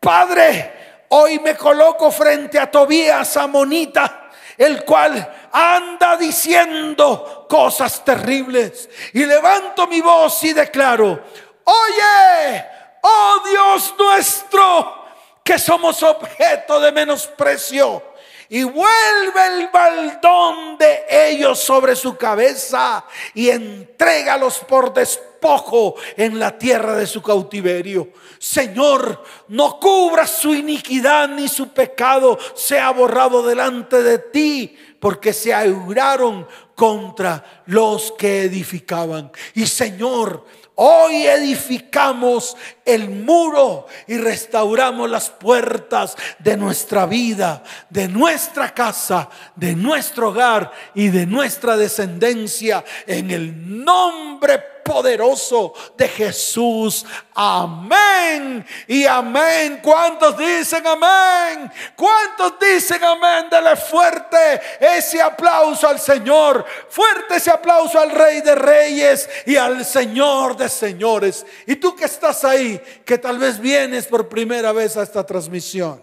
Padre, 0.00 1.04
hoy 1.10 1.38
me 1.40 1.54
coloco 1.54 2.10
frente 2.10 2.58
a 2.58 2.70
Tobías 2.70 3.36
Amonita, 3.36 4.30
el 4.56 4.82
cual 4.84 5.30
anda 5.52 6.16
diciendo 6.16 7.46
cosas 7.48 8.02
terribles. 8.02 8.88
Y 9.12 9.26
levanto 9.26 9.86
mi 9.86 10.00
voz 10.00 10.42
y 10.44 10.54
declaro, 10.54 11.22
Oye, 11.64 12.64
oh 13.02 13.42
Dios 13.48 13.94
nuestro, 13.98 15.04
que 15.44 15.58
somos 15.58 16.02
objeto 16.02 16.80
de 16.80 16.92
menosprecio 16.92 18.12
y 18.52 18.64
vuelve 18.64 19.46
el 19.46 19.68
baldón 19.68 20.76
de 20.76 21.06
ellos 21.08 21.58
sobre 21.58 21.96
su 21.96 22.18
cabeza 22.18 23.02
y 23.32 23.48
entrégalos 23.48 24.58
por 24.58 24.92
despojo 24.92 25.94
en 26.18 26.38
la 26.38 26.58
tierra 26.58 26.94
de 26.94 27.06
su 27.06 27.22
cautiverio. 27.22 28.10
Señor, 28.38 29.24
no 29.48 29.80
cubra 29.80 30.26
su 30.26 30.54
iniquidad 30.54 31.30
ni 31.30 31.48
su 31.48 31.68
pecado 31.70 32.38
sea 32.54 32.90
borrado 32.90 33.42
delante 33.42 34.02
de 34.02 34.18
ti, 34.18 34.76
porque 35.00 35.32
se 35.32 35.54
airaron 35.54 36.46
contra 36.74 37.62
los 37.64 38.12
que 38.12 38.42
edificaban. 38.42 39.32
Y 39.54 39.66
Señor, 39.66 40.44
Hoy 40.74 41.26
edificamos 41.26 42.56
el 42.84 43.10
muro 43.10 43.86
y 44.06 44.16
restauramos 44.16 45.08
las 45.10 45.28
puertas 45.28 46.16
de 46.38 46.56
nuestra 46.56 47.04
vida, 47.04 47.62
de 47.90 48.08
nuestra 48.08 48.72
casa, 48.72 49.28
de 49.54 49.74
nuestro 49.76 50.30
hogar 50.30 50.72
y 50.94 51.08
de 51.08 51.26
nuestra 51.26 51.76
descendencia 51.76 52.82
en 53.06 53.30
el 53.30 53.84
nombre 53.84 54.71
poderoso 54.84 55.72
de 55.96 56.08
Jesús. 56.08 57.04
Amén 57.34 58.64
y 58.86 59.06
amén. 59.06 59.80
¿Cuántos 59.82 60.36
dicen 60.36 60.86
amén? 60.86 61.70
¿Cuántos 61.96 62.58
dicen 62.58 63.02
amén? 63.02 63.46
Dele 63.50 63.76
fuerte 63.76 64.60
ese 64.80 65.20
aplauso 65.20 65.88
al 65.88 65.98
Señor. 65.98 66.64
Fuerte 66.88 67.36
ese 67.36 67.50
aplauso 67.50 67.98
al 67.98 68.10
Rey 68.10 68.40
de 68.40 68.54
Reyes 68.54 69.28
y 69.46 69.56
al 69.56 69.84
Señor 69.84 70.56
de 70.56 70.68
Señores. 70.68 71.46
Y 71.66 71.76
tú 71.76 71.94
que 71.96 72.04
estás 72.04 72.44
ahí, 72.44 72.80
que 73.04 73.18
tal 73.18 73.38
vez 73.38 73.58
vienes 73.58 74.06
por 74.06 74.28
primera 74.28 74.72
vez 74.72 74.96
a 74.96 75.02
esta 75.02 75.24
transmisión. 75.24 76.02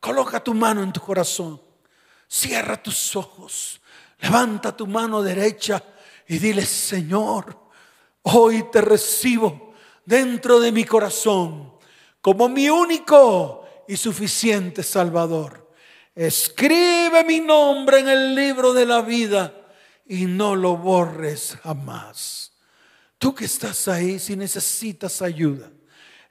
Coloca 0.00 0.38
tu 0.38 0.52
mano 0.52 0.82
en 0.82 0.92
tu 0.92 1.00
corazón. 1.00 1.60
Cierra 2.28 2.76
tus 2.76 3.16
ojos. 3.16 3.80
Levanta 4.18 4.76
tu 4.76 4.86
mano 4.86 5.22
derecha 5.22 5.82
y 6.26 6.38
dile, 6.38 6.64
Señor, 6.64 7.58
hoy 8.22 8.64
te 8.70 8.80
recibo 8.80 9.74
dentro 10.04 10.60
de 10.60 10.72
mi 10.72 10.84
corazón 10.84 11.72
como 12.20 12.48
mi 12.48 12.70
único 12.70 13.66
y 13.86 13.96
suficiente 13.96 14.82
Salvador. 14.82 15.70
Escribe 16.14 17.24
mi 17.24 17.40
nombre 17.40 17.98
en 18.00 18.08
el 18.08 18.34
libro 18.34 18.72
de 18.72 18.86
la 18.86 19.02
vida 19.02 19.52
y 20.06 20.26
no 20.26 20.56
lo 20.56 20.76
borres 20.76 21.58
jamás. 21.62 22.52
Tú 23.18 23.34
que 23.34 23.44
estás 23.44 23.88
ahí, 23.88 24.18
si 24.18 24.36
necesitas 24.36 25.20
ayuda, 25.22 25.70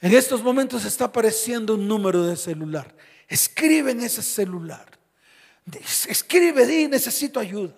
en 0.02 0.14
estos 0.14 0.42
momentos 0.42 0.84
está 0.86 1.06
apareciendo 1.06 1.76
un 1.76 1.88
número 1.88 2.24
de 2.24 2.36
celular. 2.36 2.96
Escribe 3.28 3.92
en 3.92 4.02
ese 4.02 4.22
celular. 4.22 5.00
Escribe, 6.08 6.66
di, 6.66 6.88
necesito 6.88 7.40
ayuda. 7.40 7.76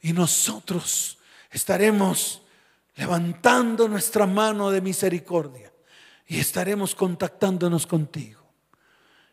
Y 0.00 0.12
nosotros 0.12 1.18
estaremos 1.52 2.42
levantando 2.96 3.88
nuestra 3.88 4.26
mano 4.26 4.70
de 4.70 4.80
misericordia 4.80 5.72
y 6.26 6.40
estaremos 6.40 6.94
contactándonos 6.94 7.86
contigo. 7.86 8.42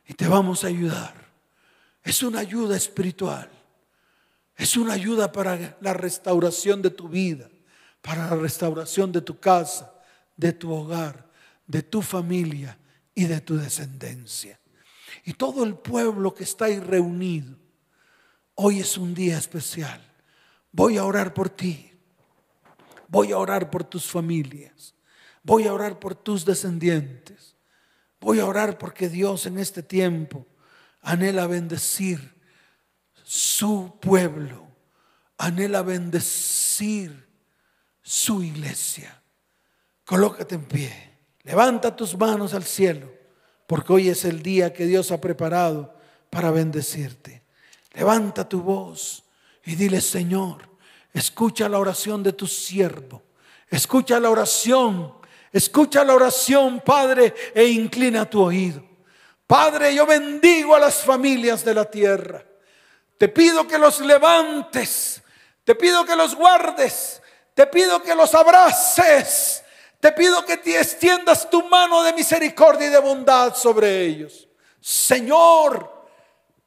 Y 0.08 0.14
te 0.14 0.28
vamos 0.28 0.64
a 0.64 0.68
ayudar. 0.68 1.14
Es 2.04 2.24
una 2.24 2.40
ayuda 2.40 2.76
espiritual. 2.76 3.50
Es 4.56 4.76
una 4.76 4.94
ayuda 4.94 5.32
para 5.32 5.78
la 5.80 5.94
restauración 5.94 6.82
de 6.82 6.90
tu 6.90 7.08
vida, 7.08 7.50
para 8.02 8.28
la 8.30 8.36
restauración 8.36 9.12
de 9.12 9.22
tu 9.22 9.40
casa, 9.40 9.94
de 10.36 10.52
tu 10.52 10.74
hogar, 10.74 11.30
de 11.66 11.82
tu 11.82 12.02
familia 12.02 12.78
y 13.16 13.26
de 13.26 13.40
tu 13.40 13.56
descendencia. 13.56 14.60
Y 15.24 15.34
todo 15.34 15.64
el 15.64 15.76
pueblo 15.76 16.34
que 16.34 16.44
está 16.44 16.66
ahí 16.66 16.80
reunido, 16.80 17.56
hoy 18.56 18.80
es 18.80 18.98
un 18.98 19.14
día 19.14 19.38
especial. 19.38 20.02
Voy 20.72 20.98
a 20.98 21.06
orar 21.06 21.34
por 21.34 21.50
ti. 21.50 21.89
Voy 23.10 23.32
a 23.32 23.38
orar 23.38 23.70
por 23.70 23.84
tus 23.84 24.06
familias. 24.06 24.96
Voy 25.44 25.66
a 25.68 25.74
orar 25.74 26.00
por 26.00 26.16
tus 26.16 26.46
descendientes. 26.46 27.56
Voy 28.22 28.40
a 28.40 28.46
orar 28.46 28.78
porque 28.78 29.10
Dios 29.10 29.46
en 29.48 29.58
este 29.58 29.82
tiempo 29.82 30.46
anhela 31.02 31.48
bendecir 31.48 32.34
su 33.24 33.98
pueblo. 34.00 34.68
Anhela 35.38 35.82
bendecir 35.82 37.28
su 38.04 38.44
iglesia. 38.44 39.22
Colócate 40.06 40.56
en 40.56 40.66
pie. 40.66 41.10
Levanta 41.44 41.96
tus 41.96 42.16
manos 42.16 42.54
al 42.54 42.64
cielo, 42.64 43.12
porque 43.66 43.94
hoy 43.94 44.10
es 44.10 44.24
el 44.26 44.44
día 44.44 44.72
que 44.72 44.86
Dios 44.86 45.12
ha 45.12 45.20
preparado 45.20 45.96
para 46.30 46.52
bendecirte. 46.52 47.42
Levanta 47.94 48.48
tu 48.48 48.62
voz 48.62 49.24
y 49.66 49.76
dile, 49.76 50.02
Señor, 50.02 50.69
Escucha 51.14 51.68
la 51.68 51.80
oración 51.80 52.22
de 52.24 52.34
tu 52.34 52.48
siervo. 52.48 53.24
Escucha 53.70 54.20
la 54.20 54.30
oración. 54.30 55.14
Escucha 55.52 56.04
la 56.04 56.14
oración, 56.14 56.82
Padre, 56.86 57.34
e 57.56 57.66
inclina 57.66 58.30
tu 58.30 58.42
oído. 58.42 58.84
Padre, 59.48 59.96
yo 59.96 60.06
bendigo 60.06 60.76
a 60.76 60.80
las 60.80 61.04
familias 61.04 61.66
de 61.66 61.74
la 61.74 61.86
tierra. 61.86 62.44
Te 63.18 63.30
pido 63.30 63.68
que 63.68 63.78
los 63.78 64.00
levantes. 64.02 65.24
Te 65.64 65.76
pido 65.76 66.06
que 66.06 66.16
los 66.16 66.36
guardes. 66.36 67.22
Te 67.56 67.66
pido 67.68 68.02
que 68.02 68.14
los 68.14 68.34
abraces. 68.36 69.64
Te 70.00 70.12
pido 70.12 70.46
que 70.46 70.58
te 70.58 70.80
extiendas 70.80 71.50
tu 71.50 71.68
mano 71.68 72.04
de 72.04 72.14
misericordia 72.14 72.88
y 72.88 72.92
de 72.92 73.00
bondad 73.00 73.56
sobre 73.56 74.06
ellos. 74.06 74.48
Señor, 74.80 76.08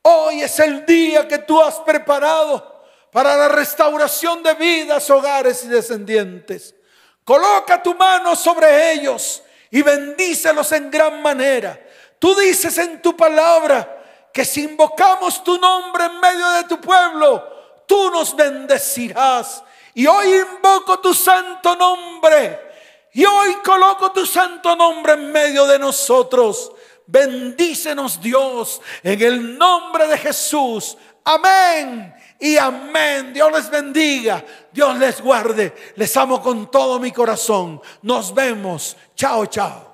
hoy 0.02 0.42
es 0.42 0.59
el 0.59 0.85
día 0.85 1.26
que 1.26 1.38
tú 1.38 1.62
has 1.62 1.76
preparado 1.76 2.71
para 3.12 3.37
la 3.37 3.48
restauración 3.48 4.42
de 4.42 4.55
vidas, 4.55 5.09
hogares 5.11 5.62
y 5.64 5.68
descendientes. 5.68 6.75
Coloca 7.22 7.81
tu 7.83 7.94
mano 7.94 8.35
sobre 8.35 8.92
ellos 8.92 9.42
y 9.70 9.83
bendícelos 9.83 10.72
en 10.72 10.90
gran 10.90 11.20
manera. 11.20 11.79
Tú 12.18 12.35
dices 12.35 12.77
en 12.79 13.03
tu 13.03 13.14
palabra 13.14 14.03
que 14.33 14.46
si 14.46 14.62
invocamos 14.62 15.44
tu 15.44 15.59
nombre 15.59 16.07
en 16.07 16.20
medio 16.20 16.51
de 16.53 16.64
tu 16.64 16.81
pueblo, 16.81 17.85
tú 17.87 18.11
nos 18.11 18.35
bendecirás. 18.35 19.62
Y 19.92 20.07
hoy 20.07 20.35
invoco 20.35 20.98
tu 21.01 21.12
santo 21.12 21.77
nombre. 21.77 22.72
Y 23.12 23.27
hoy 23.27 23.57
coloco 23.62 24.11
tu 24.12 24.25
santo 24.25 24.75
nombre 24.75 25.12
en 25.12 25.31
medio 25.31 25.66
de 25.66 25.79
nosotros. 25.79 26.72
Bendícenos 27.07 28.22
Dios 28.22 28.81
en 29.03 29.20
el 29.20 29.59
nombre 29.59 30.07
de 30.07 30.16
Jesús. 30.16 30.96
Amén 31.25 32.21
y 32.42 32.57
amén. 32.59 33.33
Dios 33.33 33.52
les 33.52 33.70
bendiga, 33.70 34.44
Dios 34.72 34.98
les 34.98 35.20
guarde. 35.22 35.72
Les 35.94 36.14
amo 36.16 36.42
con 36.42 36.70
todo 36.70 36.98
mi 36.98 37.12
corazón. 37.12 37.81
Nos 38.02 38.35
vemos. 38.35 38.96
Chao, 39.14 39.46
chao. 39.46 39.91